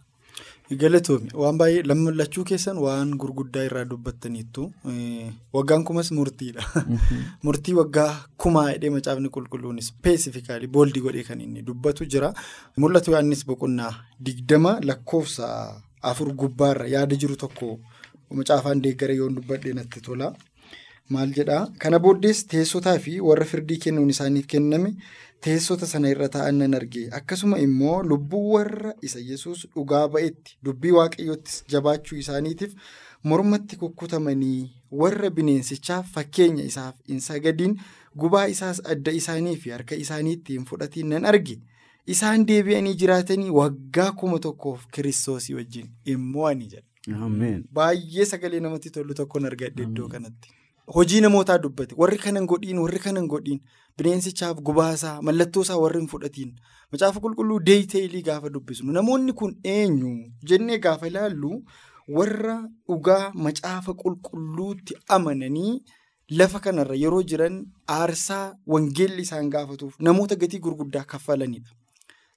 Galatoomii 0.70 1.34
waan 1.34 1.56
baay'ee 1.58 1.82
lammallachuu 1.82 2.44
keessan 2.48 2.76
waan 2.82 3.14
gurguddaa 3.22 3.62
irraa 3.68 3.84
dubbattaniittu 3.92 4.66
waggaan 5.56 5.84
kumas 5.84 6.10
murtiidha. 6.18 6.62
Murtii 7.46 7.74
waggaa 7.78 8.12
kumaa 8.44 8.68
hidhee 8.68 8.90
macaafni 8.96 9.32
qulqulluun 9.36 9.80
ispeesifikaalii 9.82 10.70
booldii 10.76 11.02
godhee 11.06 11.24
kan 11.30 11.40
inni 11.46 11.66
dubbatu 11.70 12.06
jira. 12.14 12.30
Mul'atu 12.76 13.16
yaadnis 13.16 13.42
boqonnaa 13.48 13.92
digdama 14.28 14.76
lakkoofsa 14.90 15.48
afur 16.12 16.30
gubbaarra 16.42 16.86
yaada 16.94 17.16
jiru 17.24 17.36
tokko 17.42 17.72
macaafaan 18.30 18.82
deeggara 18.86 19.18
yoon 19.22 19.34
dubbadhee 19.40 19.74
natti 19.80 20.00
tola. 20.06 20.32
Maal 21.10 21.32
jedhaa? 21.36 21.66
Kana 21.82 21.98
booddees 21.98 22.44
teessotaa 22.52 22.98
fi 23.04 23.20
warra 23.28 23.44
firdii 23.52 23.78
kennuun 23.84 24.10
isaaniif 24.14 24.46
kenname 24.52 24.90
teessota 25.46 25.86
sana 25.92 26.10
irra 26.14 26.28
taa'an 26.34 26.58
nan 26.62 26.74
arge. 26.78 27.08
Akkasuma 27.18 27.58
immoo 27.58 28.02
lubbuu 28.02 28.42
warra 28.52 28.92
isa 29.08 29.18
yesus 29.30 29.64
dhugaa 29.74 30.02
ba'etti 30.16 30.56
dubbii 30.64 30.92
waaqayyoottis 30.98 31.64
jabaachuu 31.74 32.18
isaaniitiif 32.24 32.74
mormatti 33.32 33.76
kukkutamanii 33.80 34.70
warra 35.02 35.30
bineensichaaf 35.38 36.12
fakkeenya 36.18 36.64
isaaf 36.72 36.94
hin 37.08 37.20
sagadiin 37.26 37.74
gubaa 38.24 38.44
isaas 38.54 38.82
adda 38.94 39.12
isaanii 39.22 39.56
fi 39.64 39.70
harka 39.76 39.94
isaaniitti 40.04 40.52
hin 40.58 40.64
fudhatiin 40.70 41.08
nan 41.14 41.24
arge. 41.32 41.58
Isaan 42.06 42.46
deebi'anii 42.46 42.94
jiraatanii 43.02 43.50
waggaa 43.58 44.12
kuma 44.22 44.38
tokkoof 44.46 44.86
kiristoosii 44.94 45.54
wajjin 45.58 45.90
immoo 46.14 46.46
ani 46.52 46.70
jedha. 46.76 46.86
Baay'ee 47.74 48.24
sagalee 48.30 48.60
namatti 48.60 48.90
tolu 48.96 49.14
tokkoon 49.14 49.46
argadhe 49.52 49.82
iddoo 49.88 50.08
kanatti. 50.08 50.48
Hojii 50.94 51.20
namootaa 51.20 51.58
dubbate. 51.58 51.94
Warri 51.96 52.18
kanan 52.18 52.46
godhiin 52.46 52.78
warri 52.78 52.98
kanan 52.98 53.26
godhiin. 53.28 53.60
Bineensichaaf 53.98 54.58
gubaasaa 54.68 55.22
mallattoosaa 55.22 55.76
warri 55.82 56.00
hin 56.00 56.08
fudhatiin. 56.08 56.50
Macaafa 56.92 57.20
qulqulluu 57.20 57.60
deeyiteelii 57.68 58.22
gaafa 58.28 58.50
dubbisnu 58.54 58.92
namoonni 58.92 59.32
kun 59.32 59.54
eenyu? 59.74 60.10
Jennee 60.52 60.78
gaafa 60.78 61.06
ilaallu 61.06 61.62
warra 62.18 62.56
dhugaa 62.88 63.30
macaafa 63.34 63.94
qulqulluutti 64.02 64.96
amananii 65.18 65.76
lafa 66.40 66.60
kanarra 66.66 66.96
yeroo 67.04 67.22
jiran 67.22 67.62
aarsaa 67.98 68.42
wangeelli 68.66 69.22
isaan 69.28 69.50
gaafatuuf 69.54 69.94
namoota 70.08 70.36
gatii 70.42 70.58
gurguddaa 70.66 71.04
kaffalanidha. 71.14 71.70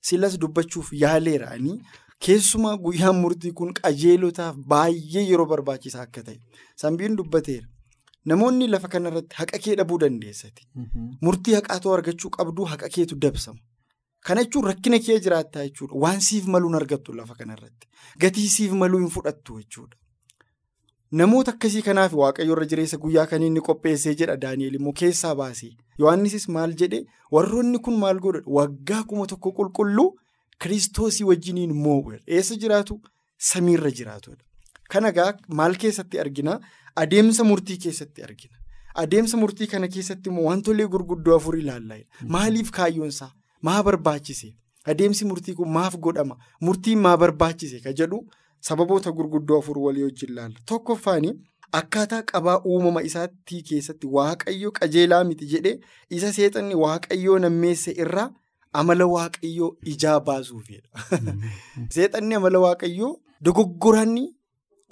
Silas 0.01 0.39
dubbachuuf 0.39 0.93
yaaleera'anii 1.03 1.77
keessumaa 2.25 2.77
guyyaan 2.77 3.15
murtii 3.25 3.51
kun 3.51 3.73
qajeelotaaf 3.81 4.55
baay'ee 4.73 5.25
yeroo 5.29 5.45
barbaachisaa 5.45 6.01
akka 6.07 6.23
ta'e. 6.23 6.37
Sanbiin 6.75 7.15
dubbateera. 7.17 7.67
Namoonni 8.31 8.67
lafa 8.67 8.87
kanarratti 8.87 9.35
haqa 9.39 9.59
kee 9.63 9.75
dhabuu 9.79 9.97
dandeessati. 10.03 10.67
Murtii 11.21 11.55
haqaatoo 11.59 11.93
argachuu 11.97 12.29
qabduu 12.37 12.65
haqa 12.73 12.89
keetu 12.89 13.15
dabsama. 13.25 13.59
Kana 14.27 14.43
jechuun 14.45 14.65
rakkina 14.71 14.99
kee 15.07 15.17
jiraattaa 15.25 15.65
jechuudha. 15.67 15.95
Waan 16.05 16.21
siif 16.27 16.45
maluu 16.55 16.69
hin 16.71 16.77
argattu 16.81 17.13
lafa 17.13 17.35
kanarratti. 17.39 17.87
Gatii 18.25 18.47
siif 18.55 18.71
maluu 18.83 18.99
hin 19.03 19.09
fudhattu 19.15 19.57
jechuudha. 19.59 19.97
Namoota 21.21 21.51
akkasii 21.53 21.81
kanaaf 21.87 22.13
waaqayyo 22.19 22.53
irra 22.55 22.65
jireessa 22.69 22.97
guyyaa 23.01 23.25
kan 23.31 23.43
inni 23.47 23.61
qopheessee 23.67 24.13
jedha 24.21 24.35
Daani'eel 24.45 24.77
immoo 24.79 24.93
keessaa 25.01 25.33
baasee. 25.41 25.73
Yohaannisis 25.99 26.47
maal 26.55 26.71
jedhee 26.83 27.01
warroonni 27.37 27.79
kun 27.87 27.99
maal 28.03 28.19
godhan 28.23 28.47
waggaa 28.57 29.03
kuma 29.11 29.27
tokko 29.33 29.51
qulqulluu 29.59 30.07
kiristoosii 30.65 31.27
wajjiniin 31.29 31.75
moo'u. 31.83 32.15
Eessa 32.27 32.55
jiraatu? 32.63 32.97
Samiirra 33.49 33.91
jiraatudha. 33.99 34.41
Kana 34.89 35.09
egaa 35.13 35.27
maal 35.59 35.75
keessatti 35.83 36.19
argina? 36.25 36.57
Adeemsa 36.95 37.43
murtii 37.43 37.77
keessatti 37.77 38.23
argina. 38.23 38.57
Adeemsa 38.95 39.37
murtii 39.37 39.67
kana 39.67 39.87
keessatti 39.87 40.29
immoo 40.29 40.49
wantoonni 40.49 40.87
gurguddoo 40.87 41.35
afur 41.35 41.57
ilaallaa. 41.57 42.03
Maaliif 42.35 42.71
kaayyoonsaa? 42.71 43.31
Maa 43.61 43.83
barbaachise? 43.83 44.53
Adeemsi 44.85 45.25
murtii 45.25 45.55
kun 45.55 45.69
maaf 45.69 45.97
godhama? 45.97 46.37
Murtiin 46.61 46.99
maa 46.99 47.17
barbaachise? 47.17 47.79
Ka 47.79 47.93
jedhu 47.93 48.19
sababoota 48.59 49.11
gurguddoo 49.11 49.59
afur 49.59 49.79
walii 49.79 50.03
wajjin 50.03 50.29
ilaalla. 50.29 50.59
Tokkoffaan 50.65 51.27
akkaataa 51.79 52.21
qabaa 52.31 52.61
uumama 52.71 53.01
isaatti 53.09 53.63
keessatti 53.69 54.07
waaqayyo 54.17 54.71
qajeelaa 54.79 55.23
miti 55.29 55.47
jedhee 55.53 55.79
isa 56.17 56.33
seexanni 56.33 56.75
waaqayyoo 56.83 57.39
nammeesse 57.45 57.95
irraa 58.05 58.29
amala 58.81 59.07
waaqayyoo 59.15 59.71
ijaa 59.93 60.19
baasuufidha. 60.19 60.89
Seexanni 61.95 62.35
amala 62.35 62.63
waaqayyoo 62.65 63.11
dogoggoranni 63.47 64.25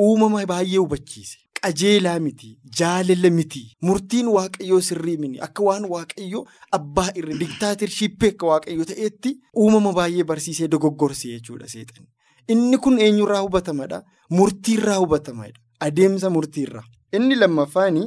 uumama 0.08 0.46
baay'ee 0.54 0.84
hubachiise. 0.84 1.38
Qajeelaa 1.66 2.20
miti 2.20 2.48
jaalala 2.78 3.30
miti 3.38 3.60
murtiin 3.88 4.30
waaqayyoo 4.36 4.80
sirrii 4.88 5.18
miti 5.24 5.42
akka 5.48 5.64
waan 5.68 5.84
waaqayyoo 5.92 6.42
abbaa 6.78 7.10
irra 7.22 7.36
diktaatershiippii 7.42 8.32
akka 8.34 8.48
waaqayyoo 8.52 8.88
ta'etti 8.92 9.34
uumama 9.64 9.92
baay'ee 10.00 10.26
barsiisee 10.32 10.70
dogoggorse 10.76 11.28
jechuudha 11.34 11.68
seexanni. 11.74 12.10
Inni 12.56 12.78
kun 12.86 12.98
eenyurraa 13.08 13.44
hubatamadha? 13.46 14.02
Murtiirraa 14.40 14.98
hubatamadha. 15.04 15.62
Adeemsa 15.88 16.30
murtiirraa. 16.38 16.84
Inni 17.14 17.36
lammaffaan 17.36 18.02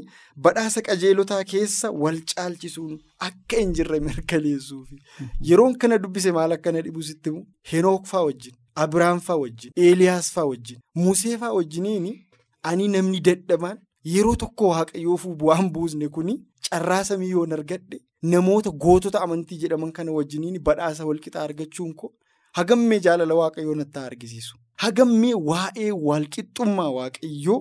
badhaasa 0.49 0.83
qajeelotaa 0.83 1.41
keessa 1.55 1.91
wal 2.03 2.21
caalchisuun 2.35 2.99
akka 3.29 3.57
hin 3.63 3.73
jirre 3.79 4.01
mirkaneessuufi. 4.01 4.99
Yeroon 5.51 5.79
kana 5.79 5.99
dubbise 6.03 6.33
maal 6.33 6.53
akkana 6.59 6.83
dhibu 6.83 7.03
sitti 7.03 7.31
himu? 7.31 7.99
Wajjin, 8.13 8.55
Abiraam 8.75 9.21
wajjin, 9.29 9.73
Eeliyaas 9.77 10.33
fa'aa 10.33 10.47
wajjin, 10.53 10.81
Musee 10.95 11.37
fa'aa 11.39 11.53
ani 12.71 12.89
namni 12.95 13.21
dadhabaan 13.29 13.79
yeroo 14.15 14.35
tokko 14.43 14.69
waaqayyoof 14.73 15.25
bu'aan 15.43 15.71
buusne 15.77 16.09
kuni 16.17 16.35
carraa 16.69 17.05
samii 17.11 17.31
yoon 17.37 17.53
argadhe 17.59 18.01
namoota 18.35 18.71
gootota 18.85 19.21
amantii 19.27 19.59
jedhaman 19.63 19.93
kana 19.99 20.13
wajjiniin 20.19 20.59
badhaasa 20.69 21.07
walqixaa 21.11 21.43
argachuun 21.49 21.95
koo. 22.03 22.11
Hagammee 22.59 23.01
jaalala 23.07 23.35
waaqayyoo 23.41 23.75
natti 23.81 23.99
argisiisu. 24.09 24.57
Hagammee 24.83 25.35
waa'ee 25.51 25.91
walqixxummaa 26.09 26.91
waaqayyoo 26.99 27.59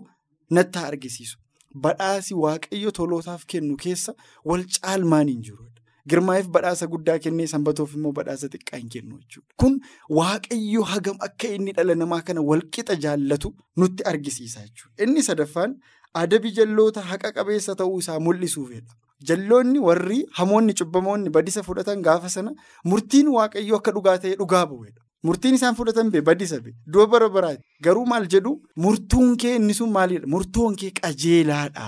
natti 0.57 0.79
argisiisu. 0.89 1.37
Badhaasi 1.83 2.33
waaqayyo 2.43 2.91
tolootaaf 2.97 3.45
kennu 3.53 3.75
keessa 3.83 4.13
wal 4.51 4.63
caalmaan 4.77 5.27
hin 5.33 5.41
jiru. 5.47 5.63
Girmaa'iif 6.11 6.47
badhaasa 6.55 6.87
guddaa 6.93 7.17
kennee 7.25 7.47
sanbatoof 7.51 7.93
immoo 7.97 8.11
badhaasa 8.19 8.47
xiqqaa 8.55 8.79
hin 8.81 8.89
kennu 8.95 9.19
jechuudha. 9.19 9.53
Kun 9.61 9.77
waaqayyo 10.19 10.81
hagam 10.93 11.17
akka 11.27 11.47
inni 11.57 11.71
dhala 11.77 11.95
namaa 12.01 12.21
kana 12.29 12.41
walqixa 12.49 12.95
jaallatu 13.05 13.53
nutti 13.83 14.03
argisiisa 14.11 14.65
jechuudha. 14.65 15.03
Inni 15.07 15.23
sadaffaan 15.29 15.77
adabi 16.23 16.51
jalloota 16.57 17.01
haqa 17.11 17.31
qabeessa 17.37 17.75
ta'uu 17.83 17.99
isaa 18.03 18.19
mul'isuufidha. 18.25 18.91
Jalloonni 19.29 19.79
warri 19.87 20.19
hamoonni 20.41 20.73
cubbamoonni 20.81 21.29
badisa 21.37 21.63
fudhatan 21.69 22.01
gaafa 22.09 22.29
sana 22.35 22.51
murtiin 22.93 23.27
waaqayyoo 23.37 23.77
akka 23.81 23.91
dhugaa 23.97 24.17
ta'e 24.25 24.35
dhugaa 24.41 24.65
bu'edha. 24.71 24.99
Murtiin 25.27 25.55
isaan 25.57 25.75
fudhatan 25.79 26.09
bee 26.13 26.21
badisa 26.29 26.59
bee 26.65 26.73
du'a 26.93 27.05
bara 27.13 27.29
baraati. 27.35 27.61
Garuu 27.87 28.03
maal 28.13 28.25
jedhu 28.33 28.51
murtuun 28.85 29.37
kee 29.43 29.55
inni 29.59 29.73
sun 29.79 29.91
maalidha? 29.97 30.27
Murtoon 30.33 30.75
kee 30.81 30.91
qajeelaadha 30.99 31.87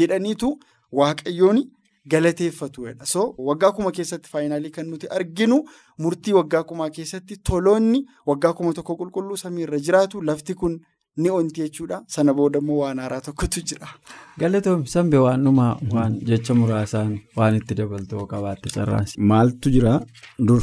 jedhaniitu 0.00 0.50
waaqayyoon 1.00 1.60
galateeffatuudha. 2.12 3.06
So 3.06 3.34
waggaa 3.48 3.72
kuma 3.72 3.90
keessatti 3.98 4.28
faayinaalii 4.32 4.70
kan 4.76 4.86
nuti 4.90 5.06
arginu 5.18 5.58
murtii 5.98 6.32
waggaa 6.38 6.62
kumaa 6.70 6.90
keessatti 6.96 7.36
toloonni 7.50 8.00
waggaa 8.26 8.52
kuma 8.52 8.72
tokko 8.78 8.96
qulqulluu 9.02 9.36
samiirra 9.44 9.78
jiraatu 9.88 10.22
lafti 10.30 10.54
kun. 10.54 10.80
Ni 11.16 11.30
onti 11.30 11.60
jechuudha. 11.60 11.96
Sana 12.06 12.32
booda 12.34 12.58
immoo 12.62 12.76
waan 12.80 12.98
haaraa 13.02 13.20
tokkotu 13.20 13.60
jira. 13.68 13.88
Galatoom 14.38 14.84
sanbee 14.92 15.18
waan 15.24 15.42
dhumaa 15.44 15.72
waan 15.94 16.14
jecha 16.28 16.54
muraasaan 16.54 17.16
waan 17.36 17.56
itti 17.58 17.74
dabaltoo 17.80 18.26
qabaatte 18.32 18.70
carraasi. 18.74 19.18
Maaltu 19.30 19.70
jira 19.76 19.96
dur 20.48 20.62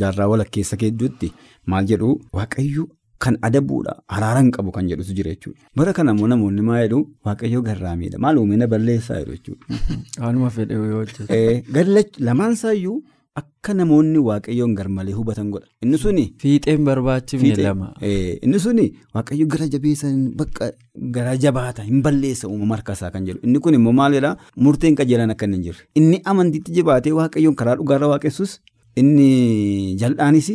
jaarraa 0.00 0.28
walakkeessa 0.32 0.76
keedduutti 0.82 1.32
maal 1.66 1.84
jedhu 1.90 2.08
waaqayyo 2.38 2.86
kan 3.24 3.38
adabuudha 3.48 3.94
araaraan 4.16 4.50
qabu 4.56 4.70
kan 4.76 4.88
jedhutu 4.90 5.16
jira 5.18 5.34
jechuudha. 5.34 5.60
Bara 5.76 5.92
kana 5.96 6.12
immoo 6.16 6.28
namoonni 6.32 6.62
maa 6.68 6.82
jedhu 6.84 7.00
waaqayyo 7.26 7.62
garraamiidha 7.68 8.22
maal 8.24 8.38
uumina 8.42 8.66
balleessaa 8.74 9.20
jedhu 9.22 9.36
jechuudha. 9.38 9.80
Waanuma 10.22 10.50
fedhe 10.56 10.74
yoo 10.74 11.02
hojjetu. 11.02 12.14
Lamaansaayyuu 12.28 12.96
akka 13.40 13.74
namoonni 13.78 14.18
waaqayyoon 14.28 14.74
garmalee 14.78 15.14
hubatan 15.20 15.48
godha. 15.54 15.66
Inni 15.82 15.98
suni. 16.02 16.24
Fiixeen 16.42 16.84
barbaachifne 16.88 17.56
lama. 17.62 17.88
Inni 18.02 18.60
suni 18.66 18.84
waaqayyo 19.14 19.46
gara 19.54 19.66
jabeessan 19.72 20.20
bakka 20.42 20.70
gara 21.16 21.34
jabaata 21.46 21.88
hin 21.88 22.02
balleessa 22.06 22.48
uumama 22.52 22.76
harkasaa 22.76 23.10
kan 23.16 23.26
jedhu. 23.30 23.40
Inni 23.46 23.58
kun 23.64 23.74
immoo 23.80 23.96
maalidhaa 24.02 24.36
murteen 24.66 25.00
qajeelaan 25.00 25.34
akka 25.34 25.50
hin 25.50 25.64
jirre. 25.66 25.88
Inni 26.02 26.22
amantiitti 26.34 26.76
jabaatee 26.78 27.16
waaqayyoon 27.22 27.58
karaa 27.62 27.76
dhugaarra 27.80 28.12
waaqessus 28.14 28.60
inni 29.02 29.96
jal'aanis 30.02 30.52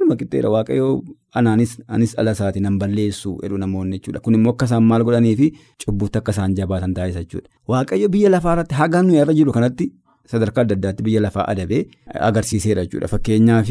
walumaa 0.00 0.16
qixxeera 0.20 0.50
waaqayyoo 0.54 0.92
anaanis 1.38 1.72
anis 1.88 2.12
ala 2.18 2.32
isaatiin 2.36 2.66
hin 2.68 2.78
balleessu 2.78 3.30
jedhu 3.42 3.58
namoonni 3.58 3.98
jechuudha. 3.98 4.20
Kun 4.20 4.34
immoo 4.34 4.52
akka 4.52 4.64
isaan 4.66 4.84
maal 4.84 5.04
godhanii 5.04 5.36
fi 5.36 5.46
cubbuutti 5.84 6.18
akka 6.18 6.32
isaan 6.32 6.54
jabaatan 6.56 6.94
taasisa 6.94 7.20
jechuudha. 7.24 7.48
Waaqayyo 7.68 8.08
biyya 8.08 8.30
lafaarratti 8.30 8.74
hagaan 8.74 9.06
nuyi 9.06 9.20
irra 9.22 9.34
jiru 9.34 9.52
kanatti. 9.52 9.92
Sadarkaa 10.30 10.62
adda 10.64 10.74
addaatti 10.78 11.02
biyya 11.02 11.20
lafaa 11.22 11.44
adabee 11.52 11.82
agarsiiseera 12.28 12.84
jechuudha. 12.84 13.08
Fakkeenyaaf 13.08 13.68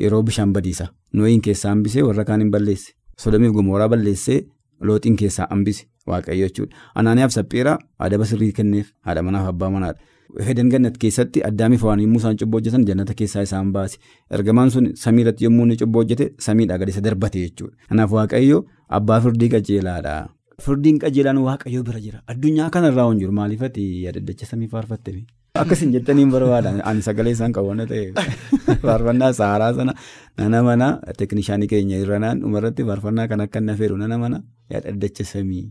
yeroo 0.00 0.22
bishaan 0.22 0.52
badiisa. 0.52 0.88
Nooyin 1.12 1.40
keessaa 1.40 1.70
hambisee 1.74 2.02
warra 2.02 2.24
kaan 2.24 2.40
hin 2.40 2.50
balleesse. 2.50 2.92
Sodomiif 3.18 3.52
gomooraa 3.52 3.88
balleessee 3.88 4.40
looxiin 4.80 5.16
keessaa 5.16 5.46
hambise 5.50 5.86
waaqayyo 6.06 6.46
jechuudha. 6.48 6.76
Anaaniyaaf 6.94 7.32
sapheeraa 7.32 7.78
adaba 7.98 8.24
sirrii 8.24 8.52
kenneef 8.52 8.90
haadha 9.00 9.22
manaaf 9.22 9.48
abbaa 9.52 9.70
manaadha. 9.70 10.00
Hedan 10.46 10.68
gannat 10.70 10.98
keessatti 11.02 11.42
addaamiif 11.48 11.82
waan 11.82 12.00
yommuu 12.00 12.20
isaan 12.22 12.36
cubboo 12.42 12.60
hojjetan 12.60 12.84
jannata 12.86 13.14
keessaa 13.14 13.42
isaan 13.48 13.72
baase. 13.72 13.98
Ergamaan 14.30 14.70
sun 14.70 14.90
samii 15.04 15.24
irratti 15.26 15.48
yommuu 15.48 15.66
inni 15.66 15.76
cubboo 15.84 16.02
hojjete 16.04 16.32
samiidhaa 16.48 16.78
gadi 16.78 16.94
isa 16.96 17.00
darbate 17.06 17.40
jechuudha. 17.46 17.76
Kanaaf 17.88 18.12
waaqayyo 18.18 18.60
abbaa 19.00 19.20
firdii 19.26 19.50
qajeelaadha. 19.56 20.14
Firdiin 20.60 20.98
qajeelaan 21.02 21.40
waaqayyo 21.48 21.82
bira 21.82 22.00
jira. 22.06 22.22
Addunyaa 22.32 22.70
kanarraa 22.70 23.08
hin 23.10 23.20
jiru 23.24 23.32
maaliifati 23.32 23.84
yaadaddacha 24.04 24.46
samii 24.50 24.68
faarfattee? 24.74 25.20
Akkasiin 25.62 25.92
jettaniin 25.96 26.30
barbaada. 26.34 26.72
Ani 26.90 27.02
sagalee 27.02 27.32
isaan 27.36 27.52
qabu 27.56 27.72
waan 27.72 27.86
ta'eef. 27.92 28.14
Faarfannaa 28.86 29.32
saaraa 29.40 29.72
sana 29.78 29.94
nana 30.38 30.62
mana 30.68 30.90
teeknishaanii 31.22 31.70
keenya 31.74 32.02
irranaan 32.04 32.42
dhumarratti 32.44 32.86
faarfannaa 32.90 33.28
kan 33.32 33.46
akka 33.46 33.62
inni 33.64 33.72
affeeru 33.76 33.96
nana 34.02 34.18
mana 34.24 34.42
dhaddacha 34.74 35.26
samii 35.32 35.64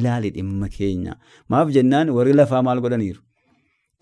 ilaali 0.00 0.34
dhimma 0.36 0.68
keenya. 0.76 1.16
Maaf 1.48 1.72
jennaan 1.78 2.12
warri 2.18 2.36
lafaa 2.40 2.62
maal 2.68 2.84
godhaniiru? 2.84 3.20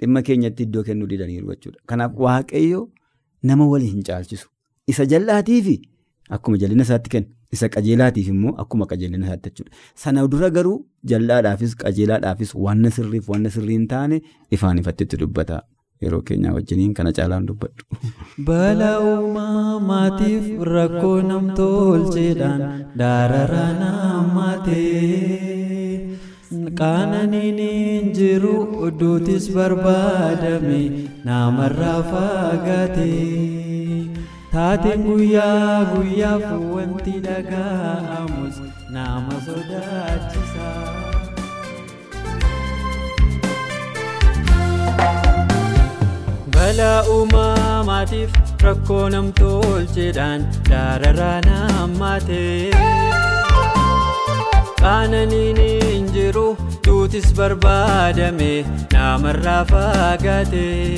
Dhimma 0.00 0.22
keenyatti 0.22 0.62
iddoo 0.68 0.82
kennuu 0.88 1.09
didaniiru 1.12 1.52
jechuudha. 1.54 1.80
Kanaaf 1.87 2.18
waaqayyo 2.26 2.82
nama 3.42 3.66
walii 3.72 3.92
hin 3.94 4.02
caalchisu. 4.09 4.48
Isa 4.87 5.06
jal'aatiifi 5.12 5.76
akkuma 6.38 6.59
jal'ina 6.62 6.85
isaatti 6.88 7.11
kenna. 7.14 7.30
Isa 7.52 7.68
qajeelaatiif 7.76 8.28
immoo 8.32 8.52
akkuma 8.64 8.87
qajeelina 8.90 9.26
isaatti 9.26 9.50
jechuudha. 9.50 9.72
Sana 10.02 10.26
dura 10.35 10.50
garuu 10.59 10.76
jal'aadhaafis 11.12 11.76
qajeelaadhaafis 11.85 12.54
wanna 12.66 12.90
sirriif 12.98 13.30
wanna 13.35 13.54
sirrii 13.56 13.78
hin 13.78 13.88
taane 13.94 14.20
ifaan 14.59 14.82
ifatti 14.85 15.09
dubbata. 15.24 15.62
Yeroo 16.04 16.22
keenyaa 16.28 16.52
wajjiniin 16.59 16.94
kana 16.94 17.12
caalaan 17.18 17.46
dubbadhu. 17.48 17.87
Balaa 18.50 18.98
uumamaatiif 19.12 20.50
rakkoo 20.72 21.16
namtolcheedhaan 21.32 22.64
daararaa 23.02 23.72
naammatee 23.80 25.45
qaananiin 26.81 28.07
jiru 28.19 28.57
duutis 29.01 29.47
barbaadame 29.57 30.81
namarraa 31.29 32.01
fagaatee. 32.11 34.09
Taateen 34.53 35.03
guyyaa 35.09 35.85
guyyaaf 35.93 36.47
wanti 36.75 37.15
dhaga'amus 37.27 38.57
nama 38.97 39.37
sodaachisa. 39.47 40.71
Balaa 46.55 47.01
uumamaatiif 47.15 48.33
rakkoo 48.67 49.05
namtolcheedhaan 49.15 50.47
daararaa 50.71 51.39
naammatee. 51.49 52.71
Qaananiin 54.87 55.57
hin 55.59 56.05
jiru 56.14 56.44
duutis 56.87 57.25
barbaadame 57.38 58.51
namarraa 58.92 59.62
fagaatee. 59.70 60.94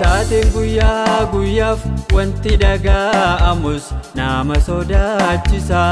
Taateen 0.00 0.48
guyyaa 0.54 1.18
guyyaaf 1.34 1.84
wanti 2.16 2.56
dhaga'amus 2.62 3.86
nama 4.18 4.58
sodaachisa. 4.66 5.84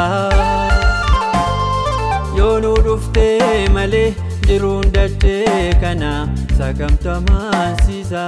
Yoo 2.39 2.57
nu 2.65 2.75
dhuftee 2.89 3.69
malee 3.79 4.09
jiruun 4.49 4.91
dachee 4.99 5.75
kana 5.85 6.13
sagamtamaansiisa. 6.59 8.25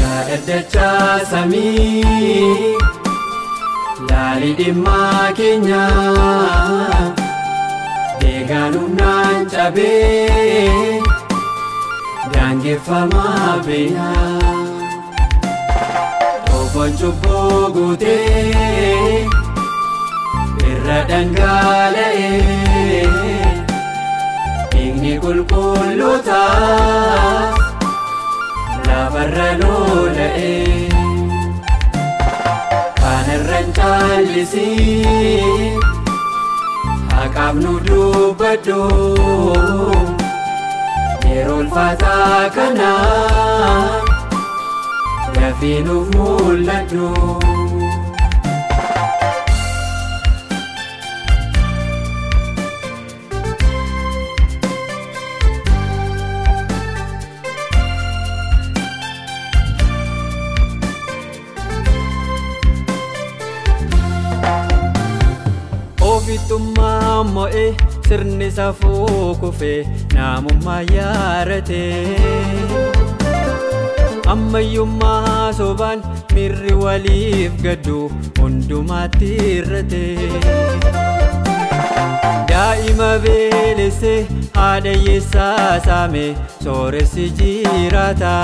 Yaadaddachaa 0.00 1.18
samii 1.30 2.76
laali 4.10 4.50
dhimmaa 4.58 5.32
keenya 5.38 5.82
deegaan 8.20 8.74
humnaan 8.80 9.46
cabee. 9.52 11.02
Daangeffamaa 12.32 13.52
beeyaa 13.66 14.56
Ofoon 16.58 16.92
cubbuu 17.00 17.62
guutee 17.74 19.26
irra 20.70 20.98
dhangala'ee 21.10 22.32
dhiigni 24.72 25.14
qulqulluutaa 25.24 26.52
lafarra 28.88 29.48
lola'ee 29.62 30.67
caallisii 33.78 35.72
haqaaf 37.14 37.54
nu 37.64 37.72
dubbadhu. 37.88 38.80
Yeroo 41.30 41.58
ulfaataa 41.62 42.44
kana 42.56 42.90
dafii 45.34 45.78
nuuf 45.86 46.08
mul'adhu. 46.16 47.08
Mo'ee 67.68 67.76
sirni 68.08 68.50
safuu 68.50 69.34
kufee 69.40 69.86
namummaa 70.14 70.80
yaaratee. 70.96 72.16
Ammayyummaa 74.34 75.52
sobaan 75.58 76.02
mirri 76.34 76.74
waliif 76.84 77.58
gaddu 77.66 77.98
hundumaatti 78.38 79.30
irratee. 79.48 80.30
Daa'ima 82.52 83.10
beelessee 83.26 84.18
haadha 84.54 84.94
hiyyeessaa 84.96 85.80
saame 85.88 86.24
sooressi 86.64 87.30
jiraata. 87.40 88.34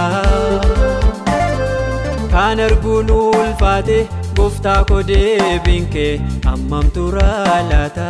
Kan 2.35 2.61
arguun 2.69 3.11
ulfaate 3.21 3.99
gooftaa 4.37 4.85
koo 4.89 5.03
deebiin 5.09 5.87
kee 5.95 6.13
hammam 6.45 6.87
turaa 6.95 7.59
laata. 7.71 8.09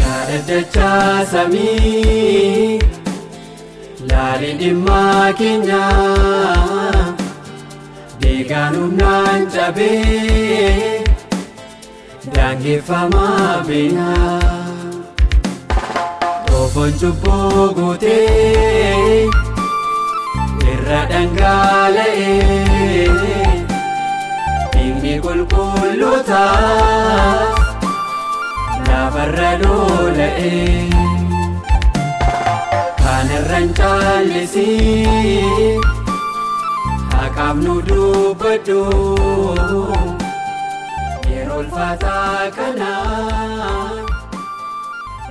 Yaadaddachaa 0.00 1.24
samii 1.32 2.78
laali 4.10 4.50
dhimmaa 4.60 5.32
keenya 5.40 5.82
deegaan 8.22 8.74
humnaan 8.80 9.46
cabee 9.54 11.04
daangeffamaa 12.36 13.62
beeyaa. 13.66 14.40
Ofoon 16.60 16.92
cubbuu 17.00 17.66
guutee. 17.74 19.26
irra 20.72 21.00
dhangala'ee 21.10 23.06
qulqulluutaa 25.24 26.52
lafarra 28.88 29.50
lola'ee 29.62 30.88
kanarra 33.02 33.58
hin 33.62 33.72
caallisii 33.80 35.06
haqaaf 37.14 37.56
nu 37.66 37.74
dubbadhu 37.90 38.80
yeroo 41.32 41.58
ulfaataa 41.64 42.44
kana 42.58 42.92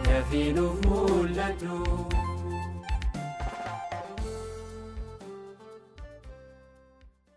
dafii 0.06 0.50
nuuf 0.60 0.78
mul'adhu. 0.90 1.78